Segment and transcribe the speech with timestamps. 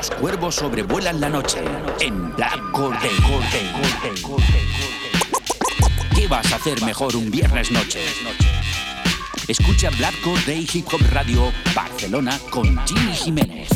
[0.00, 1.62] Los cuervos sobrevuelan la noche
[2.00, 3.10] en Black Corday.
[6.14, 8.00] ¿Qué vas a hacer mejor un viernes noche?
[9.46, 13.68] Escucha Black Corday Hip Hop Radio Barcelona con Jimmy Jiménez.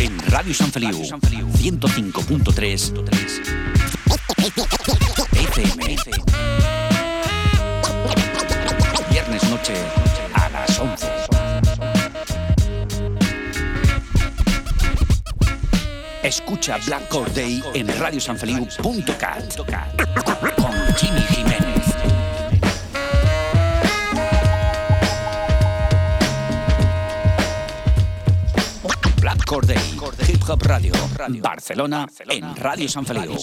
[0.00, 2.94] En Radio San Feliu 105.3
[5.34, 5.96] FM.
[9.08, 9.74] Viernes noche
[10.34, 11.15] a las 11.
[16.26, 19.56] Escucha Black Corday en radiosanfeliu.cat
[20.56, 21.86] con Jimmy Jiménez.
[29.20, 29.78] Black Corday,
[30.26, 30.92] Hip Hop Radio,
[31.40, 33.36] Barcelona, en Radio San Feliu.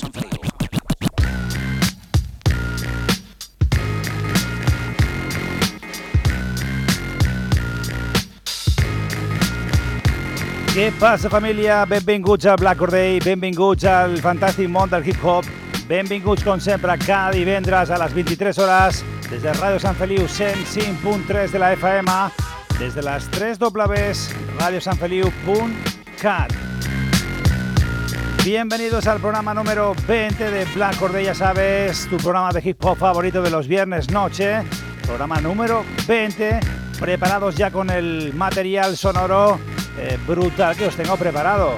[10.74, 11.84] Què passa, família?
[11.86, 15.46] Benvinguts a Black Corday, benvinguts al fantàstic món del hip-hop,
[15.86, 21.54] benvinguts, com sempre, cada divendres a les 23 hores des de Ràdio Sant Feliu 105.3
[21.54, 22.10] de la FM,
[22.80, 26.50] des de les 3 Ws, radiosanfeliu.cat.
[28.42, 32.98] Bienvenidos al programa número 20 de Black Corday, ya sabes, tu programa de hip hop
[32.98, 34.64] favorito de los viernes noche,
[35.06, 36.60] programa número 20,
[37.00, 39.60] preparados ya con el material sonoro
[39.98, 41.78] eh, brutal que os tengo preparado.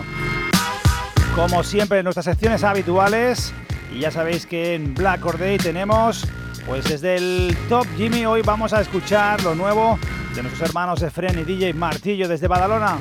[1.35, 3.53] Como siempre, en nuestras secciones habituales,
[3.93, 6.25] y ya sabéis que en Black Corday tenemos,
[6.65, 9.99] pues desde el Top Jimmy, hoy vamos a escuchar lo nuevo
[10.33, 12.97] de nuestros hermanos Efren y DJ Martillo desde Badalona.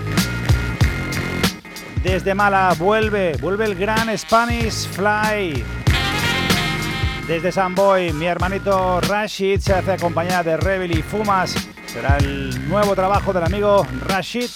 [2.03, 5.65] Desde Mala vuelve, vuelve el gran Spanish Fly.
[7.27, 11.55] Desde Samboy, mi hermanito Rashid se hace acompañar de Rebel y Fumas.
[11.87, 14.51] Será el nuevo trabajo del amigo Rashid.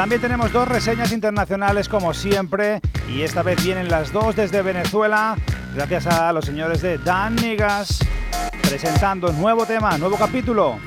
[0.00, 5.36] También tenemos dos reseñas internacionales como siempre y esta vez vienen las dos desde Venezuela
[5.74, 7.98] gracias a los señores de Dan Nigas
[8.62, 10.78] presentando nuevo tema, nuevo capítulo.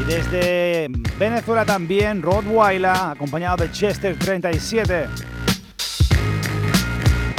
[0.00, 0.86] Y desde
[1.18, 5.08] Venezuela también Rottweiler acompañado de Chester 37.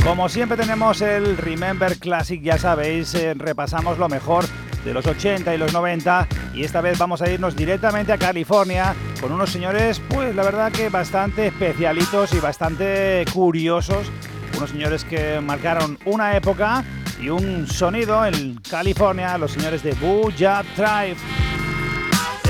[0.04, 4.44] Como siempre tenemos el Remember Classic, ya sabéis, eh, repasamos lo mejor
[4.84, 8.96] de los 80 y los 90 y esta vez vamos a irnos directamente a California
[9.22, 14.12] con unos señores pues la verdad que bastante especialitos y bastante curiosos,
[14.58, 16.84] unos señores que marcaron una época
[17.22, 21.18] y un sonido en California, los señores de Boo Jab Tribe.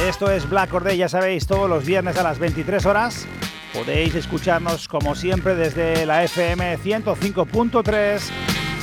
[0.08, 3.28] Esto es Black Corday, ya sabéis, todos los viernes a las 23 horas.
[3.74, 8.22] Podéis escucharnos como siempre desde la FM 105.3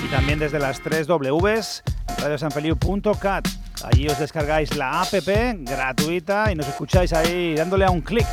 [0.04, 1.82] y también desde las 3 Ws
[2.18, 3.65] radiosanfeliu.cat.
[3.84, 5.12] Allí os descargáis la app
[5.60, 8.26] gratuita y nos escucháis ahí dándole a un clic.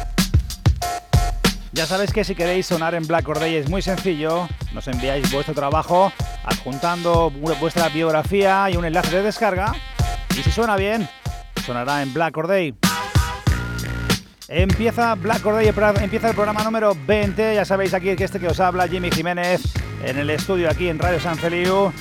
[1.73, 5.55] Ya sabéis que si queréis sonar en Black Corday es muy sencillo, nos enviáis vuestro
[5.55, 6.11] trabajo
[6.43, 9.73] adjuntando vuestra biografía y un enlace de descarga
[10.37, 11.09] y si suena bien,
[11.65, 12.75] sonará en Black Corday.
[14.47, 15.67] Empieza Black Corday,
[16.01, 19.61] empieza el programa número 20, ya sabéis aquí que este que os habla Jimmy Jiménez
[20.03, 21.91] en el estudio aquí en Radio San Feliu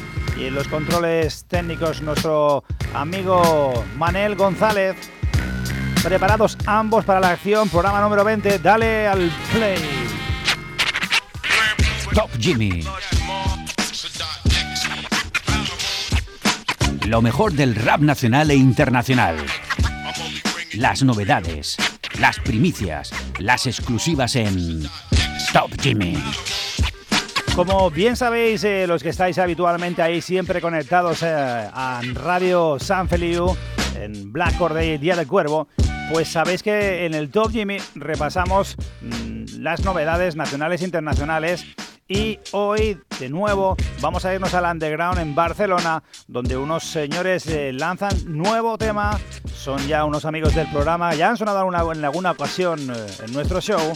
[0.47, 2.65] y los controles técnicos nuestro
[2.95, 4.97] amigo Manel González.
[6.03, 9.79] Preparados ambos para la acción, programa número 20, dale al play.
[12.15, 12.85] Top Jimmy.
[17.07, 19.37] Lo mejor del rap nacional e internacional.
[20.75, 21.77] Las novedades,
[22.19, 24.83] las primicias, las exclusivas en
[25.53, 26.17] Top Jimmy.
[27.55, 33.11] Como bien sabéis, eh, los que estáis habitualmente ahí siempre conectados eh, a Radio San
[33.11, 33.55] Feliu,
[33.95, 35.69] en Black Corday, Día del Cuervo,
[36.11, 41.67] pues sabéis que en el Top Jimmy repasamos mmm, las novedades nacionales e internacionales
[42.09, 47.73] y hoy de nuevo vamos a irnos al underground en Barcelona, donde unos señores eh,
[47.73, 49.19] lanzan nuevo tema,
[49.55, 53.61] son ya unos amigos del programa, ya han sonado en alguna ocasión eh, en nuestro
[53.61, 53.93] show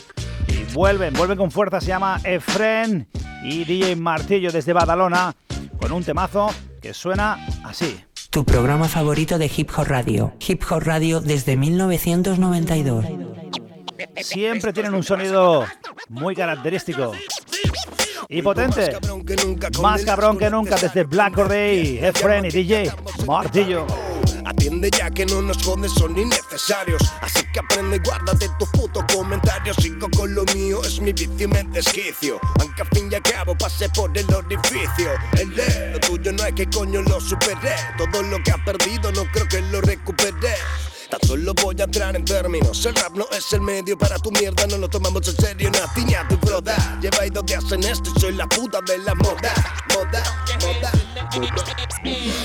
[0.77, 3.09] vuelven, vuelven con fuerza, se llama Efren
[3.43, 5.35] y DJ Martillo desde Badalona
[5.81, 6.51] con un temazo
[6.83, 7.99] que suena así.
[8.29, 10.35] Tu programa favorito de Hip Hop Radio.
[10.47, 13.07] Hip Hop Radio desde 1992.
[14.21, 15.65] Siempre tienen un sonido
[16.11, 17.13] muy característico
[18.29, 18.99] y potente.
[19.81, 22.93] Más cabrón que nunca desde Black Corday, Efren y DJ
[23.27, 23.87] Martillo.
[24.57, 27.03] Atiende ya que no nos jodes, son innecesarios.
[27.21, 29.77] Así que aprende y guárdate tus putos comentarios.
[29.77, 32.41] Sigo con lo mío, es mi vicio y me desquicio.
[32.61, 35.11] Aunque a fin y a cabo pase por el orificio.
[35.39, 35.53] El
[35.93, 37.77] lo tuyo no es que coño lo superé.
[37.99, 40.57] Todo lo que has perdido no creo que lo recuperé.
[41.11, 42.85] Tan solo voy a entrar en términos.
[42.87, 45.71] El rap no es el medio para tu mierda, no lo tomamos en serio.
[45.71, 46.99] Natiña, tu broda.
[47.03, 49.53] Lleváis dos días en esto y soy la puta de la moda.
[49.95, 50.23] Moda,
[50.63, 50.93] moda,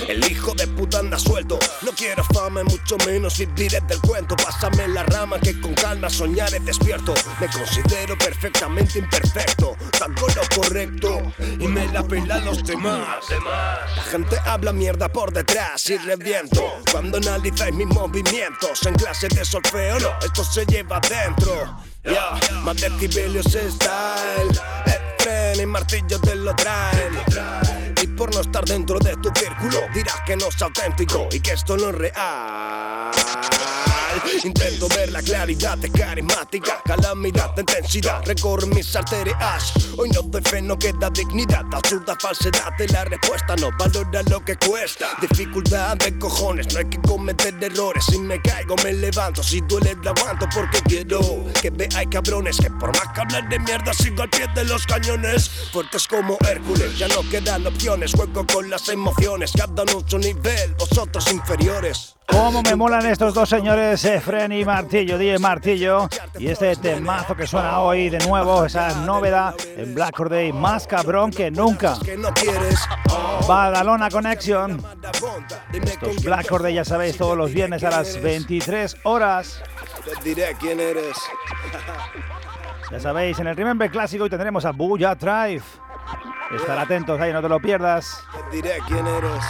[0.08, 1.60] El hijo de puta anda suelto.
[1.82, 4.36] No quiero fama, mucho menos viviré del cuento.
[4.36, 7.14] Pásame la rama que con calma soñaré despierto.
[7.40, 9.76] Me considero perfectamente imperfecto.
[10.02, 11.22] Hago lo correcto
[11.60, 13.26] y me la pelan los demás.
[13.96, 16.64] La gente habla mierda por detrás y reviento.
[16.92, 21.78] Cuando analizáis mis movimientos en clase de solfeo, no, esto se lleva adentro.
[22.04, 24.60] Ya, más decibelios style.
[24.86, 27.61] El tren y martillo te lo traen.
[28.22, 31.76] Por no estar dentro de tu círculo, dirás que no es auténtico y que esto
[31.76, 33.71] no es real.
[34.44, 39.74] Intento ver la claridad de carismática, calamidad de intensidad, recorre mis arterias.
[39.98, 44.44] Hoy no doy fe, no queda dignidad, absurda falsedad de la respuesta, no valora lo
[44.44, 45.10] que cuesta.
[45.22, 48.06] Dificultad de cojones, no hay que cometer errores.
[48.06, 51.20] Si me caigo, me levanto, si duele, la aguanto porque quiero
[51.62, 54.86] que veáis cabrones que por más que hablar de mierda, sigo al pie de los
[54.86, 55.50] cañones.
[55.72, 60.74] Fuertes como Hércules, ya no quedan opciones, juego con las emociones, cada uno su nivel,
[60.76, 62.16] vosotros inferiores.
[62.28, 66.08] Cómo me molan estos dos señores, Efren y Martillo, DJ Martillo.
[66.40, 71.32] Y este temazo que suena hoy de nuevo, esa novedad en Black Day, más cabrón
[71.32, 71.98] que nunca.
[73.48, 74.82] Badalona Connection.
[75.74, 79.62] Estos Black Day, ya sabéis, todos los viernes a las 23 horas.
[80.24, 81.18] Diré quién eres.
[82.92, 85.64] Ya sabéis, en el Remember Clásico hoy tendremos a Buya Drive.
[86.56, 88.24] Estar atentos ahí, no te lo pierdas.
[88.52, 89.44] Diré quién eres.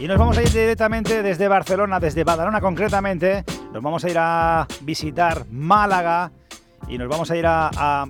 [0.00, 3.44] Y nos vamos a ir directamente desde Barcelona, desde Badalona concretamente.
[3.70, 6.32] Nos vamos a ir a visitar Málaga
[6.88, 8.06] y nos vamos a ir a,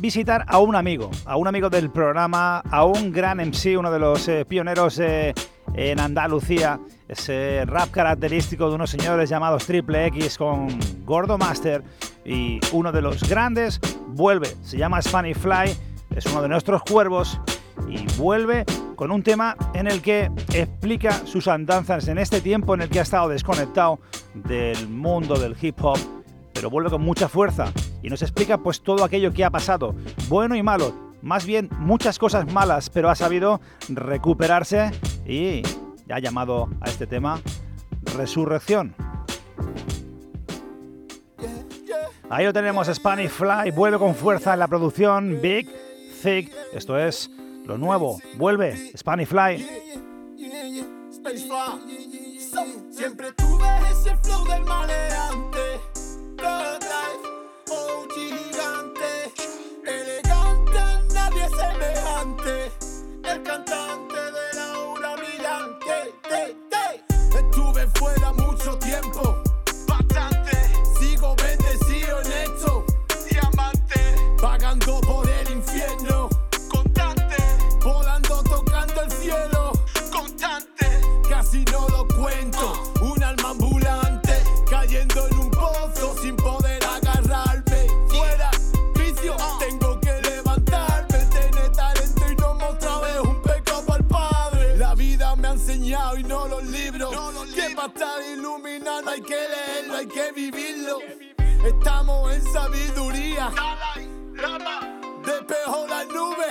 [0.00, 3.98] visitar a un amigo, a un amigo del programa, a un gran MC, uno de
[4.00, 5.34] los eh, pioneros eh,
[5.74, 10.68] en Andalucía, ese rap característico de unos señores llamados Triple X con
[11.04, 11.82] Gordo Master
[12.24, 15.76] y uno de los grandes vuelve, se llama Spanish Fly,
[16.14, 17.40] es uno de nuestros cuervos
[17.88, 18.64] y vuelve
[18.96, 22.98] con un tema en el que explica sus andanzas en este tiempo en el que
[22.98, 24.00] ha estado desconectado
[24.34, 25.98] del mundo del hip hop,
[26.52, 27.72] pero vuelve con mucha fuerza
[28.02, 29.94] y nos explica pues todo aquello que ha pasado,
[30.28, 30.92] bueno y malo,
[31.22, 34.90] más bien muchas cosas malas, pero ha sabido recuperarse
[35.28, 35.62] y
[36.10, 37.40] ha llamado a este tema
[38.16, 38.94] Resurrección.
[42.30, 45.68] Ahí lo tenemos, Spanish Fly, vuelve con fuerza en la producción, Big,
[46.22, 47.30] Thick, esto es
[47.64, 49.66] lo nuevo, vuelve, Spanish Fly.
[52.90, 55.58] Siempre tuve ese flow del maleante,
[58.14, 59.32] gigante,
[59.86, 60.80] elegante,
[61.14, 62.72] nadie semejante,
[63.24, 64.27] el cantante
[67.98, 69.37] fuera mucho tiempo.
[99.08, 100.98] Hay que leerlo, hay que vivirlo.
[101.64, 103.50] Estamos en sabiduría.
[105.24, 106.46] Despejo la nube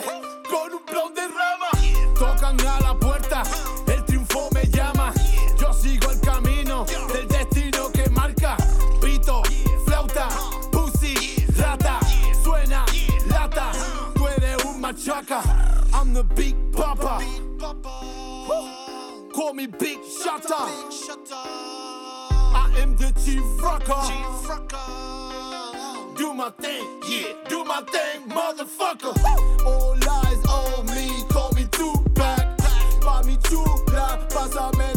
[0.49, 2.15] con un plan de rama.
[2.17, 3.43] Tocan a la puerta,
[3.87, 5.13] el triunfo me llama.
[5.59, 8.57] Yo sigo el camino del destino que marca.
[9.01, 9.43] Pito,
[9.85, 10.29] flauta,
[10.71, 11.99] pussy, rata.
[12.43, 12.85] Suena,
[13.29, 13.71] lata.
[14.15, 15.41] Tú eres un machaca.
[15.93, 17.19] I'm the big papa.
[19.33, 21.86] Call me Big Shutter.
[22.77, 23.93] I am the chief rocker.
[26.15, 29.15] Do my thing, yeah, do my thing, motherfucker.
[29.65, 32.57] All eyes on me, call me Tupac.
[33.01, 34.96] Mami chula, pásame la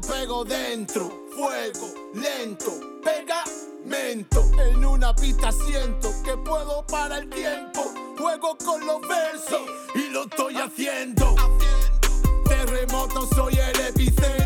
[0.00, 1.10] Pego dentro.
[1.34, 2.72] Fuego, lento,
[3.02, 4.42] pegamento.
[4.58, 7.92] En una pista siento que puedo parar el tiempo.
[8.18, 9.62] Juego con los versos
[9.94, 11.34] y lo estoy haciendo.
[12.46, 14.43] Terremoto, soy el epicentro.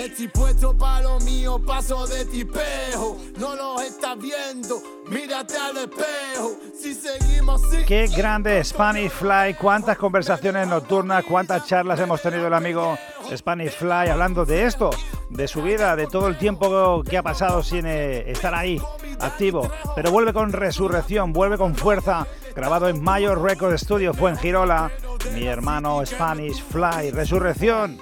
[0.00, 3.18] Estoy puesto para lo mío, paso de tipejo.
[3.38, 4.80] No lo estás viendo,
[5.10, 6.56] mírate al espejo.
[6.74, 7.84] Si seguimos así.
[7.84, 12.96] Qué grande Spanish Fly, cuántas conversaciones nocturnas, cuántas charlas hemos tenido el amigo
[13.36, 14.88] Spanish Fly hablando de esto,
[15.28, 18.80] de su vida, de todo el tiempo que ha pasado sin eh, estar ahí
[19.20, 19.70] activo.
[19.94, 22.26] Pero vuelve con resurrección, vuelve con fuerza,
[22.56, 24.90] grabado en Mayor Record Studio, fue en Girola.
[25.34, 28.00] Mi hermano Spanish Fly, resurrección.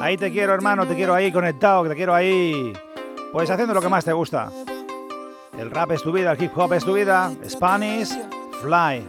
[0.00, 2.72] Ahí te quiero, hermano, te quiero ahí conectado, te quiero ahí.
[3.32, 4.50] Pues haciendo lo que más te gusta.
[5.56, 7.30] El rap es tu vida, el hip hop es tu vida.
[7.48, 8.10] Spanish
[8.60, 9.08] Fly.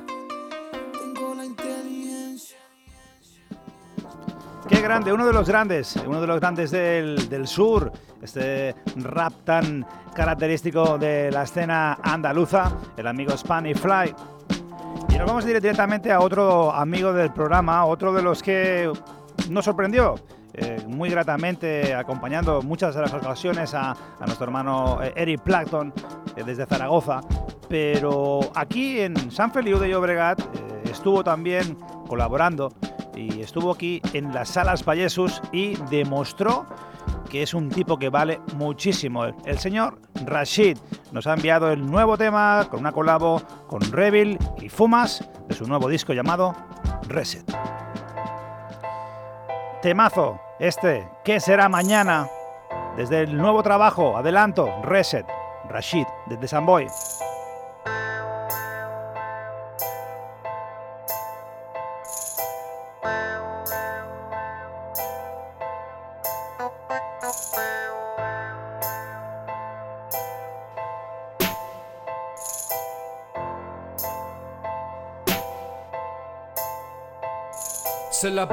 [4.67, 9.33] Qué grande, uno de los grandes, uno de los grandes del, del sur, este rap
[9.43, 14.15] tan característico de la escena andaluza, el amigo Spanish Fly.
[15.09, 18.91] Y nos vamos a ir directamente a otro amigo del programa, otro de los que
[19.49, 20.15] nos sorprendió
[20.57, 25.93] eh, muy gratamente, acompañando muchas de las ocasiones a, nuestro hermano eh, Eric Plankton
[26.35, 27.21] eh, desde Zaragoza.
[27.67, 32.73] Pero aquí en San Feliu de Llobregat eh, estuvo también colaborando
[33.15, 36.67] y estuvo aquí en las salas Vallesus y demostró
[37.29, 39.25] que es un tipo que vale muchísimo.
[39.25, 40.77] El señor Rashid
[41.11, 45.65] nos ha enviado el nuevo tema con una colabo con Revil y Fumas de su
[45.65, 46.53] nuevo disco llamado
[47.07, 47.45] Reset.
[49.85, 52.27] Temazo, este, ¿qué será mañana?
[52.97, 55.27] Desde el nuevo trabajo, adelanto, Reset,
[55.69, 56.87] Rashid, desde Samboy.
[78.31, 78.49] La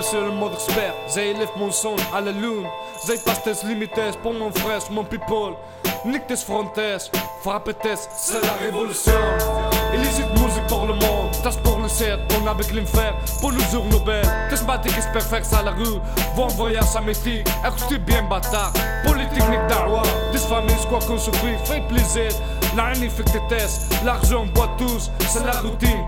[0.00, 0.94] bille mon cousin, expressé le mode expert.
[1.14, 2.66] J'ai élève mon son à la lune.
[3.06, 5.54] J'ai passe tes limites pour mon frère, mon people.
[6.04, 7.00] Nique tes frontières,
[7.42, 9.12] frappe tes, c'est la révolution.
[9.92, 13.84] Illicite musique pour le monde, tâche pour le set, on avec l'enfer, pour le jour
[13.84, 14.22] Nobel.
[14.48, 16.00] Test est perfect à la rue,
[16.34, 18.72] vont voyage à mythique, écoutez bien bâtard.
[19.04, 20.02] Politique nique d'arwa,
[20.32, 22.32] des familles quoi qu'on souffre, fait plaisir.
[22.74, 26.06] La haine fait tes l'argent boit tous, c'est la routine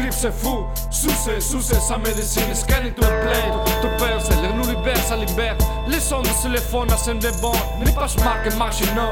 [0.00, 5.60] Eclipse fou, suce, suce sa medicine Skeni të plejt, të perse, le l'univers a liber
[5.92, 9.10] Lison dhe telefona se në bon Në pashmak e mashino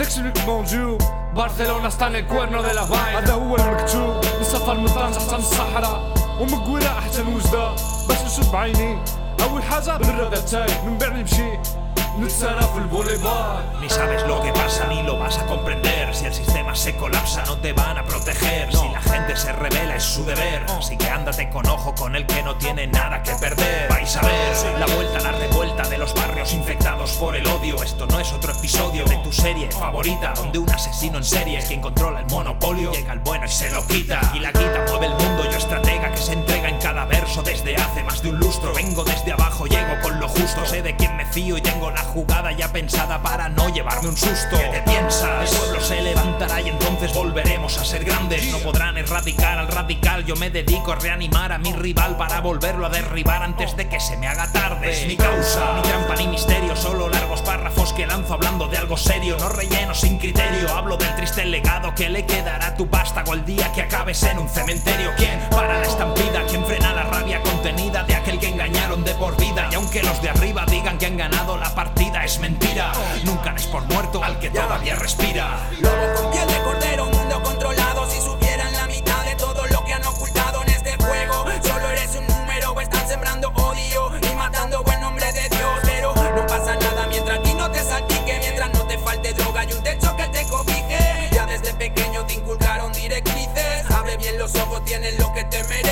[0.00, 0.96] Teksin nuk bonjour
[1.36, 6.82] Barcelona sta nel cuerno della vaina هذا هو المكتوب نسافر من طنجة حتى الصحراء ومن
[6.82, 7.70] حتى الوجدة
[8.08, 8.98] باش نشوف بعيني
[9.42, 11.83] اول حاجة بالرضا تاعي من بعد نمشي
[12.18, 13.80] Luxará por el boulevard.
[13.80, 16.14] Ni sabes lo que pasa ni lo vas a comprender.
[16.14, 18.70] Si el sistema se colapsa, no te van a proteger.
[18.70, 20.64] Si la gente se revela, es su deber.
[20.68, 23.88] Así que ándate con ojo con el que no tiene nada que perder.
[23.90, 24.34] Vais a ver
[24.78, 27.82] la vuelta, la revuelta de los barrios infectados por el odio.
[27.82, 31.66] Esto no es otro episodio de tu serie favorita, donde un asesino en serie es
[31.66, 32.92] quien controla el monopolio.
[32.92, 34.20] Llega el bueno y se lo quita.
[34.34, 35.50] Y la quita mueve el mundo.
[35.50, 38.72] Yo estratega que se entrega en cada verso desde hace más de un lustro.
[38.72, 40.64] Vengo desde abajo, llego con lo justo.
[40.64, 44.16] Sé de quién me fío y tengo la jugada ya pensada para no llevarme un
[44.16, 44.56] susto.
[44.56, 45.50] ¿Qué te piensas?
[45.50, 48.50] El pueblo se levantará y entonces volveremos a ser grandes.
[48.52, 50.24] No podrán erradicar al radical.
[50.24, 54.00] Yo me dedico a reanimar a mi rival para volverlo a derribar antes de que
[54.00, 54.92] se me haga tarde.
[54.92, 58.96] Es mi causa, ni trampa ni misterio, solo largos párrafos que lanzo hablando de algo
[58.96, 59.36] serio.
[59.38, 63.44] No relleno sin criterio, hablo del triste legado que le quedará a tu vástago el
[63.44, 65.10] día que acabes en un cementerio.
[65.16, 66.44] ¿Quién para la estampida?
[66.48, 69.68] ¿Quién frena la rabia contenida de aquel que engañaron de por vida?
[69.70, 71.74] Y aunque los de arriba digan que han ganado la
[72.24, 72.92] es mentira.
[73.24, 75.68] Nunca des por muerto al que todavía respira.
[75.80, 78.10] Lobo con piel de cordero, mundo controlado.
[78.10, 82.16] Si supieran la mitad de todo lo que han ocultado en este juego, solo eres
[82.16, 82.80] un número.
[82.80, 85.80] Están sembrando odio y matando buen nombre de Dios.
[85.82, 89.72] Pero no pasa nada mientras aquí no te salpique, mientras no te falte droga y
[89.72, 91.28] un techo que te cobije.
[91.32, 93.90] Ya desde pequeño te inculcaron directrices.
[93.90, 95.83] Abre bien los ojos, tienes lo que te mereces.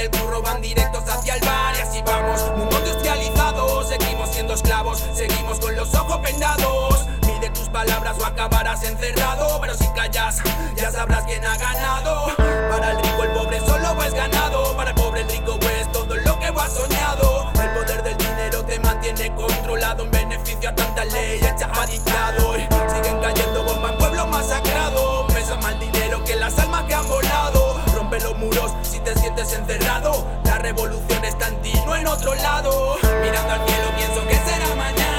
[0.00, 2.40] Del curro van directos hacia el bar y así vamos.
[2.56, 7.06] Mundo industrializado, seguimos siendo esclavos, seguimos con los ojos vendados.
[7.26, 10.38] Mide tus palabras o acabarás encerrado, pero si callas,
[10.74, 12.34] ya sabrás quién ha ganado.
[12.70, 16.16] Para el rico el pobre solo es ganado, para el pobre el rico es todo
[16.16, 17.50] lo que va soñado.
[17.60, 22.56] El poder del dinero te mantiene controlado en beneficio a tanta ley hecha para dictado.
[22.56, 23.49] Y siguen cayendo
[29.50, 30.26] desencerrado.
[30.44, 32.96] La revolución está en ti, no en otro lado.
[33.20, 35.10] Mirando al cielo pienso que será mañana.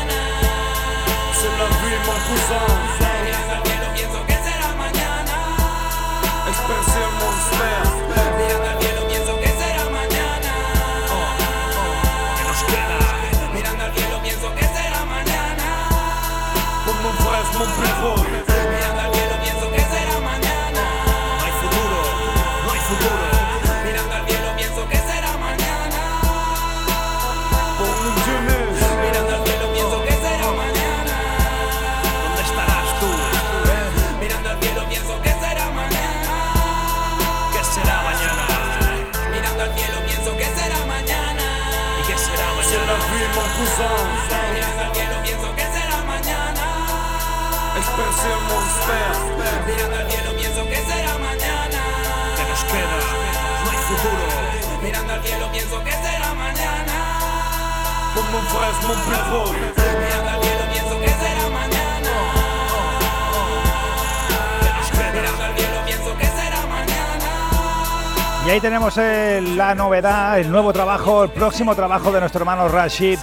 [68.43, 73.19] Y ahí tenemos la novedad, el nuevo trabajo, el próximo trabajo de nuestro hermano Rashid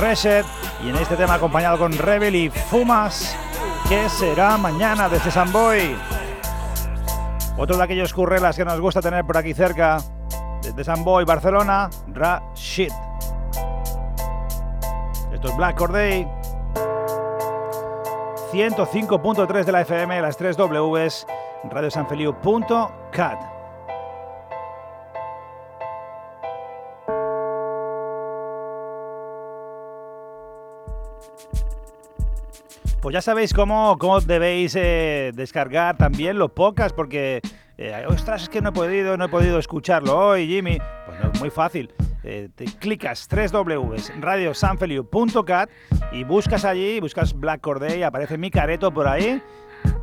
[0.00, 0.44] Reset.
[0.84, 3.36] Y en este tema acompañado con Rebel y Fumas,
[3.88, 5.96] que será mañana desde Samboy.
[7.56, 9.98] Otro de aquellos currelas que nos gusta tener por aquí cerca,
[10.60, 12.90] desde Samboy, Barcelona, Rashid.
[15.42, 16.24] Esto es Black Corday.
[18.52, 21.26] 105.3 de la FM, las 3 Ws,
[21.64, 23.40] radiosanfeliu.cat.
[33.00, 37.40] Pues ya sabéis cómo, cómo debéis eh, descargar también los podcasts, porque,
[37.78, 40.78] eh, ostras, es que no he podido, no he podido escucharlo hoy, Jimmy.
[41.06, 41.92] Pues no, es muy fácil.
[42.24, 45.70] Eh, te clicas 3 Ws, radiosanfeliu.cat
[46.12, 49.42] y buscas allí, buscas Black Corday, aparece mi careto por ahí.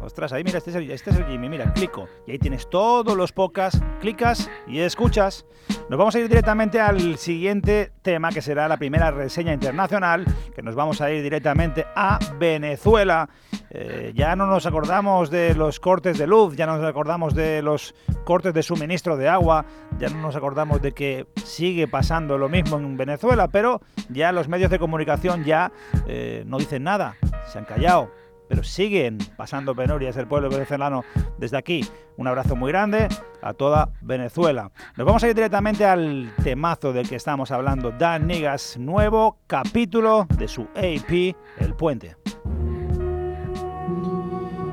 [0.01, 2.07] Ostras, ahí mira, este es, el, este es el Jimmy, mira, clico.
[2.25, 5.45] Y ahí tienes todos los podcasts, clicas y escuchas.
[5.89, 10.61] Nos vamos a ir directamente al siguiente tema, que será la primera reseña internacional, que
[10.61, 13.29] nos vamos a ir directamente a Venezuela.
[13.71, 17.61] Eh, ya no nos acordamos de los cortes de luz, ya no nos acordamos de
[17.61, 19.65] los cortes de suministro de agua,
[19.99, 24.47] ya no nos acordamos de que sigue pasando lo mismo en Venezuela, pero ya los
[24.47, 25.71] medios de comunicación ya
[26.07, 27.17] eh, no dicen nada,
[27.51, 28.11] se han callado
[28.49, 31.05] pero siguen pasando penurias el pueblo venezolano
[31.37, 31.85] desde aquí.
[32.17, 33.07] Un abrazo muy grande
[33.41, 34.71] a toda Venezuela.
[34.97, 40.25] Nos vamos a ir directamente al temazo del que estamos hablando, Dan Niggas, nuevo capítulo
[40.35, 42.17] de su AP, El Puente.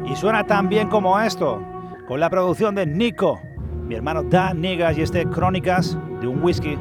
[0.07, 1.63] Y suena tan bien como esto,
[2.09, 3.39] con la producción de Nico,
[3.83, 6.79] mi hermano Dan Niggas y este Crónicas de un Whisky.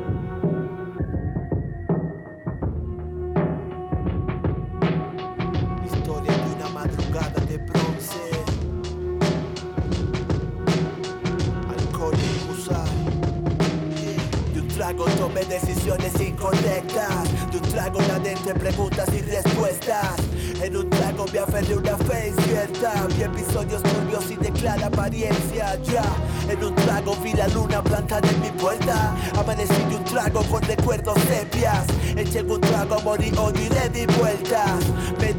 [15.36, 17.52] Tomé decisiones incorrectas.
[17.52, 20.16] De un trago nadie entre preguntas y respuestas.
[20.62, 23.08] En un trago me aferré a una fe incierta.
[23.16, 25.76] Vi episodios turbios y de clara apariencia.
[25.84, 26.04] Ya,
[26.50, 29.16] en un trago vi la luna plantada en mi puerta.
[29.38, 31.86] Amanecí de un trago con recuerdos sepias.
[32.16, 34.85] Eché un trago, morí, odio y le di vueltas.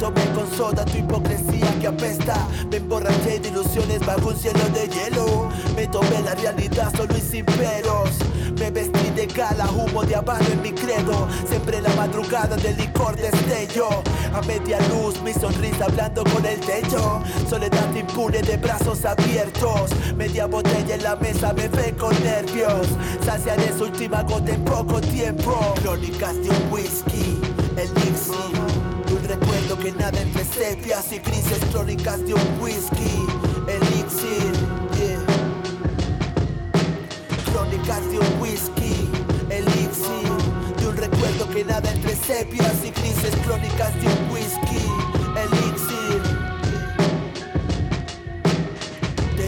[0.06, 2.46] Tomé con soda tu hipocresía que apesta.
[2.70, 5.48] Me emborraché de ilusiones bajo un cielo de hielo.
[5.74, 8.10] Me tomé la realidad solo y sin peros.
[8.56, 11.26] Me vestí de gala, humo de habano en mi credo.
[11.48, 13.88] Siempre la madrugada del licor destello.
[14.32, 17.20] A media luz, mi sonrisa hablando con el techo.
[17.50, 19.90] Soledad impune de brazos abiertos.
[20.16, 22.86] Media botella en la mesa me con nervios.
[23.24, 25.74] Saciaré su última gota en poco tiempo.
[25.82, 27.40] Crónicas de un whisky,
[27.76, 28.36] elixir.
[28.52, 28.65] De un
[29.26, 31.58] recuerdo que nada entre sepias y grises.
[31.72, 33.26] Crónicas de un whisky,
[33.68, 34.52] elixir.
[34.98, 35.20] Yeah.
[37.52, 39.08] Crónicas de un whisky,
[39.50, 40.28] elixir
[40.78, 44.95] De un recuerdo que nada entre sepias y grises Crónicas de un whisky,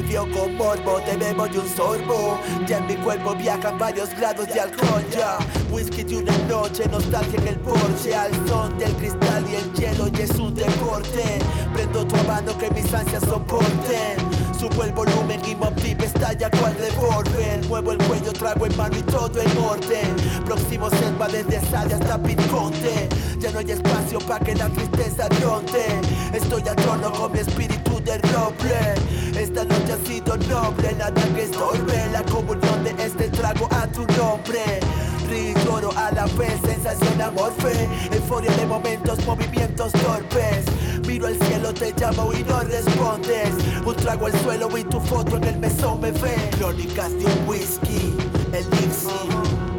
[0.08, 2.38] Vio con morbo, te bebo de un sorbo.
[2.66, 5.36] Ya en mi cuerpo viajan varios grados de alcohol ya.
[5.70, 8.14] Whisky de una noche, nostalgia en el porche.
[8.14, 11.38] Al son del cristal y el hielo y es un deporte.
[11.74, 14.16] Prendo tu habano que mis ansias soporten.
[14.58, 19.02] Subo el volumen y Mob estalla cual revólver Muevo el cuello, trago en mano y
[19.02, 20.16] todo en orden.
[20.46, 26.00] Próximo selva desde Sadia hasta Pitconte Ya no hay espacio para que la tristeza ronde
[26.32, 29.38] Estoy a trono con mi espíritu de roble.
[29.38, 34.00] Esta noche ha sido noble, nada que estorbe La comunión de este trago a tu
[34.16, 34.80] nombre.
[35.28, 40.64] Río a la vez, sensación amor fe Euforia de momentos, movimientos torpes.
[41.06, 43.50] Miro al cielo, te llamo y no respondes.
[43.84, 46.34] Un trago al suelo y tu foto en el mesón me ve.
[46.58, 48.14] Crónicas de un whisky,
[48.52, 49.30] elixir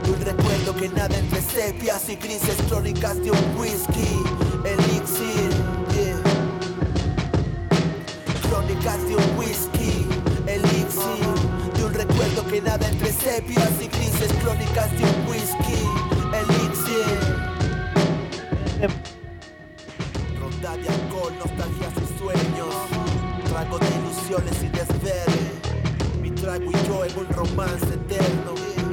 [0.07, 4.21] Un recuerdo que nada entre sepias y grises Crónicas de un whisky,
[4.63, 5.58] elixir
[8.79, 10.07] De un whisky,
[11.75, 15.79] De un recuerdo que nada entre sepias y grises Crónicas de un whisky,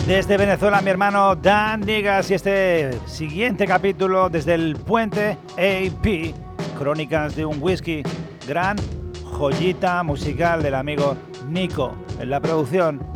[0.04, 6.34] Desde Venezuela, mi hermano Dan Nigas y este siguiente capítulo desde el puente AP,
[6.76, 8.02] Crónicas de un Whisky,
[8.48, 8.76] gran
[9.36, 11.14] joyita musical del amigo
[11.46, 13.06] Nico en la producción.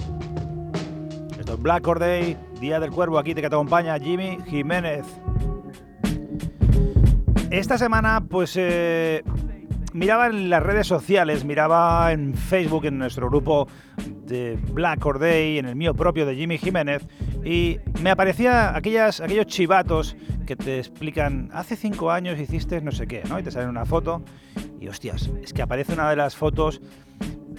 [1.38, 5.06] Esto es Black Day, Día del Cuervo, aquí te que te acompaña Jimmy Jiménez.
[7.50, 9.24] Esta semana, pues eh,
[9.92, 13.68] miraba en las redes sociales, miraba en Facebook, en nuestro grupo
[14.26, 17.06] de Black or Day, en el mío propio de Jimmy Jiménez,
[17.44, 23.06] y me aparecía aquellas, aquellos chivatos que te explican, hace cinco años hiciste no sé
[23.06, 23.38] qué, ¿no?
[23.38, 24.22] Y te sale una foto,
[24.80, 26.80] y hostias, es que aparece una de las fotos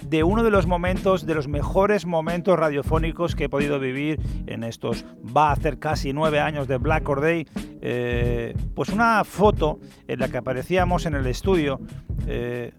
[0.08, 4.64] de uno de los momentos, de los mejores momentos radiofónicos que he podido vivir en
[4.64, 5.04] estos,
[5.36, 7.46] va a hacer casi nueve años de Black or Day,
[7.80, 11.80] eh, pues una foto en la que aparecíamos en el estudio,
[12.26, 12.72] eh,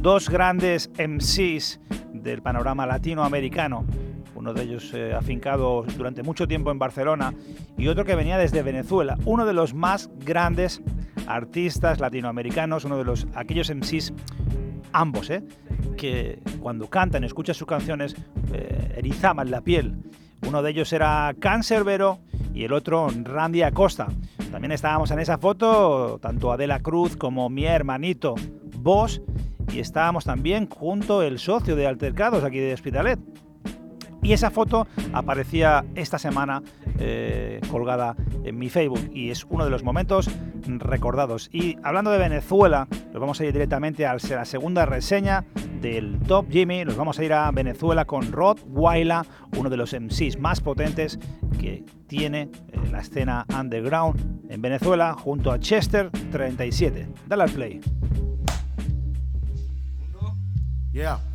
[0.00, 1.80] dos grandes MCs
[2.12, 3.84] del panorama latinoamericano,
[4.34, 7.34] uno de ellos eh, afincado durante mucho tiempo en Barcelona
[7.78, 10.82] y otro que venía desde Venezuela, uno de los más grandes
[11.26, 14.12] artistas latinoamericanos, uno de los aquellos MCs
[14.92, 15.42] ambos, ¿eh?
[15.96, 18.14] que cuando cantan, escuchas sus canciones,
[18.52, 19.94] eh, erizaban la piel.
[20.46, 22.18] Uno de ellos era Cancerbero
[22.54, 24.08] y el otro Randy Acosta.
[24.50, 28.34] También estábamos en esa foto, tanto Adela Cruz como mi hermanito
[28.78, 29.22] Vos,
[29.72, 33.18] y estábamos también junto el socio de Altercados aquí de Hospitalet.
[34.24, 36.62] Y esa foto aparecía esta semana
[36.98, 40.30] eh, colgada en mi Facebook y es uno de los momentos
[40.66, 41.50] recordados.
[41.52, 45.44] Y hablando de Venezuela, nos vamos a ir directamente a la segunda reseña
[45.82, 46.86] del Top Jimmy.
[46.86, 49.26] Nos vamos a ir a Venezuela con Rod Waila,
[49.58, 51.18] uno de los MCs más potentes
[51.60, 57.08] que tiene eh, la escena underground en Venezuela, junto a Chester 37.
[57.26, 57.80] Dale al play.
[60.92, 61.33] Yeah.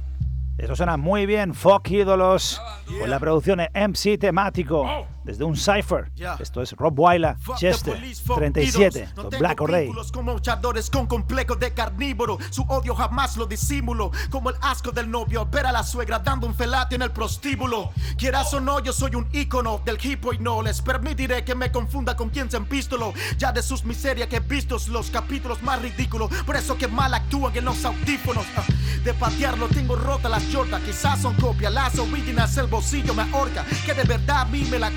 [0.59, 2.61] Eso suena muy bien, Fuck Ídolos,
[2.99, 4.85] con la producción de MC temático,
[5.23, 6.11] desde un cipher.
[6.39, 7.99] Esto es Rob Wyla, Chester,
[8.35, 9.85] 37, No Black or Day.
[9.85, 12.37] vínculos con luchadores con complejo de carnívoro.
[12.49, 14.11] Su odio jamás lo disimulo.
[14.29, 17.91] Como el asco del novio, ver a la suegra dando un felate en el prostíbulo.
[18.17, 21.55] Quieras o no, yo soy un ícono del hip hop y no les permitiré que
[21.55, 23.13] me confunda con quien se empístolo.
[23.37, 26.29] Ya de sus miserias que he visto los capítulos más ridículos.
[26.45, 28.45] Por eso que mal actúan en los audífonos.
[28.55, 28.63] Ah,
[29.03, 30.81] De patearlo tengo rota las Jordan.
[30.83, 33.65] Quizás son copias, las originals el bolsillo me ahorca.
[33.85, 34.91] Que de verdad a mí me la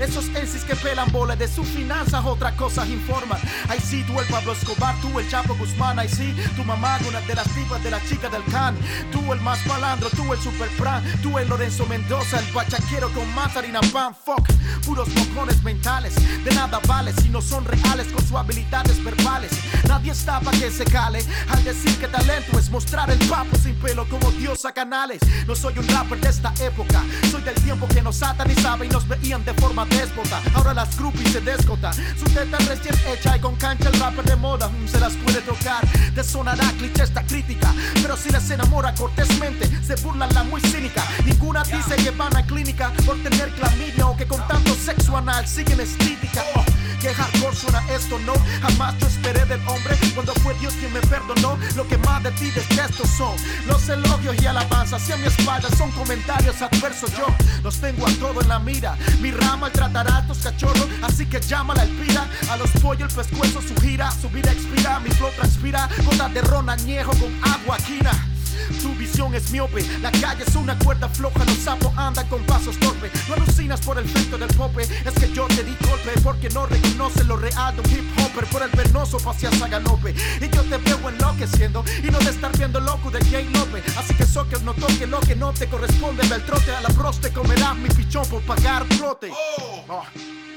[0.00, 3.38] Esos ensis que pelan bola de sus finanzas, otras cosas informan.
[3.68, 5.98] Ahí sí, tú el Pablo Escobar, tú el Chapo Guzmán.
[5.98, 8.76] Ahí sí, tu mamá, una de las divas de la chica del can.
[9.12, 11.02] Tú el más malandro, tú el super pran.
[11.22, 14.14] Tú el Lorenzo Mendoza, el bachaquero con más harina pan.
[14.14, 14.48] Fuck,
[14.84, 16.14] puros mojones mentales.
[16.44, 19.52] De nada vale si no son reales con sus habilidades verbales.
[19.88, 21.24] Nadie está pa' que se cale.
[21.48, 25.20] Al decir que talento es mostrar el papo sin pelo como Dios a canales.
[25.46, 27.02] No soy un rapper de esta época.
[27.30, 30.40] Soy del tiempo que nos satanizaba y nos veían de forma déspota.
[30.54, 31.92] Ahora las groupies se descotan.
[32.16, 35.40] Su teta recién hecha y con cancha el rapper de moda mm, se las puede
[35.40, 35.84] tocar.
[36.14, 37.74] Te sonará cliché esta crítica.
[37.94, 41.02] Pero si les enamora cortésmente, se burlan la muy cínica.
[41.24, 45.46] Ninguna dice que van a clínica por tener clamidia o que con tanto sexo anal
[45.48, 46.44] siguen estítica.
[46.54, 46.64] Oh,
[47.04, 48.32] que hardcore suena esto, no.
[48.62, 51.58] Jamás yo esperé del hombre cuando fue Dios quien me perdonó.
[51.76, 53.36] Lo que más de ti detesto son
[53.66, 55.68] los elogios y alabanzas hacia mi espalda.
[55.76, 57.26] Son comentarios adversos, yo
[57.62, 58.96] los tengo a todo en la mira.
[59.20, 62.26] Mi rama tratará a estos cachorros, así que llámala al pira.
[62.50, 64.98] A los pollos el pescuezo su gira, su vida expira.
[65.00, 68.33] Mi flow transpira, gotas de ron añejo con agua quina.
[68.82, 72.78] Tu visión es miope, la calle es una cuerda floja, los sapos andan con pasos
[72.78, 73.10] torpes.
[73.28, 76.66] No alucinas por el efecto del pope, es que yo te di golpe porque no
[76.66, 78.44] reconoce lo real de un hip hopper.
[78.46, 82.56] Por el vernoso paseas a galope y yo te veo enloqueciendo y no de estar
[82.56, 83.84] viendo loco de Jay López.
[83.96, 86.26] Así que que no toque lo que no te corresponde.
[86.26, 89.30] Del trote a la proste comerás mi pichón por pagar trote.
[89.30, 90.04] Oh, oh.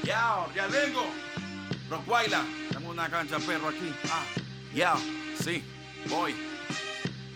[0.02, 1.06] ya, ya vengo.
[1.88, 2.40] Rockwailer,
[2.72, 3.92] dame una cancha perro aquí.
[4.10, 4.24] Ah,
[4.74, 4.94] ya,
[5.42, 5.62] sí,
[6.10, 6.34] voy.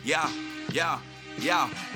[0.05, 0.29] Ya,
[0.73, 1.12] Yeah.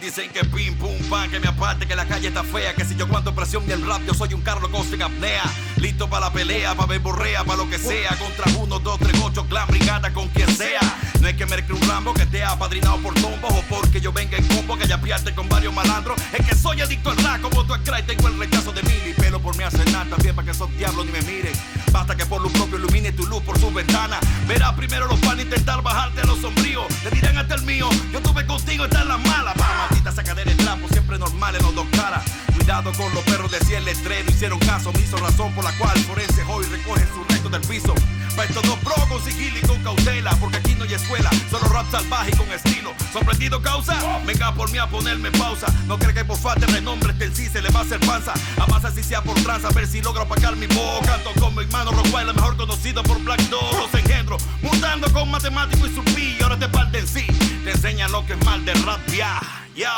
[0.00, 2.96] Dicen que pim pum pan, que me aparte, que la calle está fea, que si
[2.96, 5.44] yo cuánto presión y el rap, yo soy un Carlos Costa en apnea.
[5.76, 8.16] Listo para la pelea, para ver borrea, para lo que sea.
[8.16, 10.80] Contra uno, dos, tres, ocho, clan, brigada, con quien sea.
[11.20, 14.36] No es que me un Rambo que ha apadrinado por tombos o porque yo venga
[14.36, 16.16] en combo, que ya piarte con varios malandros.
[16.32, 19.12] Es que soy adicto al rap, como tú y tengo el rechazo de mil y
[19.14, 21.52] pelo por hace nada también para que esos diablos ni me miren.
[21.90, 24.18] Basta que por lo propio ilumine tu luz por su ventana.
[24.46, 26.86] Verás primero los pan intentar bajarte a los sombríos.
[27.02, 29.54] Te dirán hasta el mío, yo tuve contigo, está en la mala.
[29.54, 32.24] Para maldita sacadera de trapo, siempre normal en los dos caras.
[32.54, 35.98] Cuidado con los perros de el letrero, hicieron caso, me hizo razón por la cual
[36.00, 37.94] forense hoy recoge su resto del piso.
[38.36, 41.68] Pa' estos dos pro con sigilo y con cautela, porque aquí no hay escuela, solo
[41.68, 42.92] rap salvaje y con estilo.
[43.12, 45.66] Sorprendido causa, venga por mí a ponerme pausa.
[45.86, 48.34] No cree que por falta de renombre este sí se le va a hacer panza.
[48.58, 51.06] A más así sea por tranza, a ver si logro apagar mi voz.
[51.06, 53.74] Canto con mi hermano Rockwell, mejor conocido por Black Door.
[53.74, 57.55] Los engendro, mutando con matemático y su y ahora te parte en sí.
[57.66, 59.40] Te enseña lo que es mal de rap, ya.
[59.74, 59.88] Yo,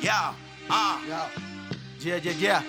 [0.00, 0.12] yo,
[0.70, 1.00] ah.
[1.98, 2.62] Yeah, yeah, yeah.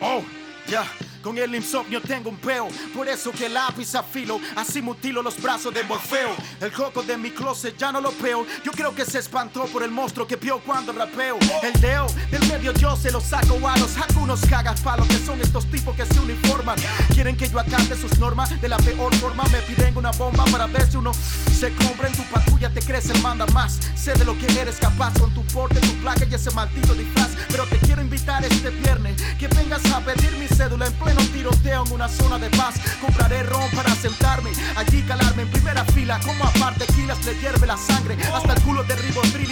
[0.00, 0.22] Oh,
[0.68, 0.86] yeah.
[1.22, 5.74] Con el insomnio tengo un peo, por eso que lápiz afilo, así mutilo los brazos
[5.74, 6.30] de Morfeo.
[6.60, 9.82] El coco de mi closet ya no lo veo, yo creo que se espantó por
[9.82, 11.38] el monstruo que vio cuando rapeo.
[11.62, 15.40] El deo del medio yo se lo saco a los algunos cagas palos que son
[15.42, 16.78] estos tipos que se uniforman.
[17.12, 20.66] Quieren que yo acate sus normas de la peor forma, me piden una bomba para
[20.68, 23.78] ver si uno se compra en tu patrulla, te crece, manda más.
[23.94, 27.28] Sé de lo que eres capaz con tu porte, tu placa y ese maldito disfraz,
[27.50, 31.84] pero te quiero invitar este viernes que vengas a pedir mi cédula en pleno tiroteo
[31.86, 32.74] en una zona de paz.
[33.00, 36.20] Compraré ron para sentarme, allí calarme en primera fila.
[36.24, 38.16] Como aparte kilas le hierve la sangre.
[38.34, 38.94] Hasta el culo de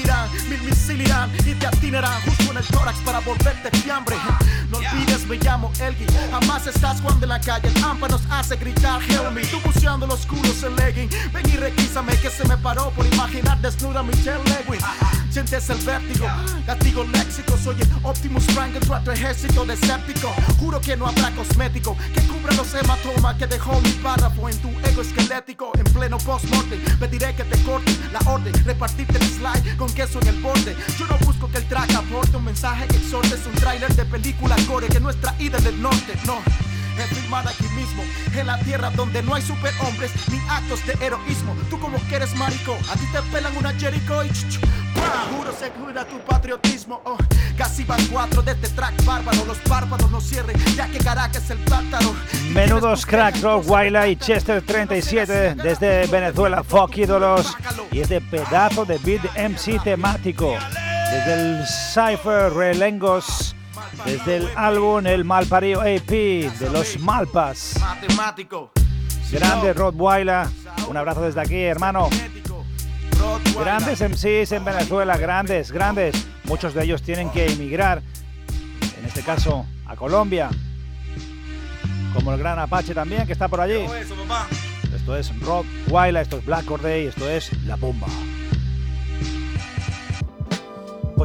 [0.00, 4.16] irán, mil misil irán y te atinarán justo en el tórax para volverte fiambre.
[4.70, 6.06] No olvides, me llamo Elgi.
[6.30, 9.42] Jamás estás cuando en la calle el AMPA nos hace gritar Help me.
[9.46, 11.10] Tú buceando los culos en legging.
[11.32, 14.80] Ven y requísame que se me paró por imaginar desnuda Michelle Lewin.
[15.30, 16.26] Sientes el vértigo,
[16.66, 17.56] castigo léxico.
[17.62, 20.32] Soy el Optimus Prime que tu ejército deséptico.
[20.58, 24.68] Juro que no habrá cosmético que cubra los hematomas que dejó mi párrafo en tu
[24.88, 25.72] ego esquelético.
[25.78, 30.28] En pleno post-mortem, pediré que te corte la orden, repartirte el slide con queso en
[30.28, 30.76] el borde.
[30.98, 33.34] Yo no busco que el track aporte un mensaje que exhorte.
[33.34, 36.67] Es un tráiler de película core que nuestra ida del norte, no
[37.02, 38.02] es filmar aquí mismo,
[38.34, 41.54] en la tierra donde no hay superhombres ni actos de heroísmo.
[41.70, 44.60] Tú como que eres marico, a ti te pelan una Jericho y ch,
[45.30, 47.00] Juro se cuida tu patriotismo.
[47.04, 47.16] Oh,
[47.56, 49.44] casi van cuatro de este track bárbaro.
[49.44, 52.14] Los párpados no cierren, ya que Caracas es el tártaro.
[52.52, 57.56] Menudos cracks, Rock Wiley y Chester 37 desde Venezuela, Fuck ídolos.
[57.92, 60.56] Y este pedazo de beat MC temático.
[61.10, 63.54] Desde el Cypher Relengos
[64.04, 67.74] desde el álbum El Malparío AP de los Malpas.
[69.30, 70.46] Grande Rottweiler,
[70.88, 72.08] un abrazo desde aquí, hermano.
[73.58, 76.26] Grandes MCs en Venezuela, grandes, grandes.
[76.44, 78.02] Muchos de ellos tienen que emigrar,
[78.98, 80.48] en este caso a Colombia,
[82.14, 83.84] como el gran Apache también, que está por allí.
[84.94, 88.06] Esto es Rottweiler, esto es Black Corday, esto es La Bomba.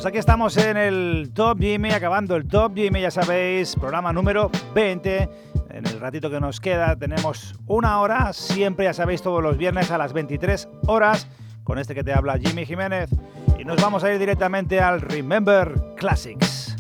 [0.04, 4.52] Pues aquí estamos en el Top Jimmy, acabando el Top Jimmy, ya sabéis, programa número
[4.76, 5.30] 20.
[5.70, 9.92] En el ratito que nos queda tenemos una hora, siempre ya sabéis todos los viernes
[9.92, 11.30] a las 23 horas,
[11.63, 13.12] con este que te habla Jimmy Jiménez.
[13.58, 16.76] Y nos vamos a ir directamente al Remember Classics.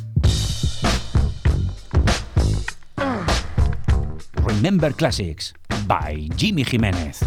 [4.45, 5.53] Remember Classics
[5.87, 7.21] by Jimmy Jiménez.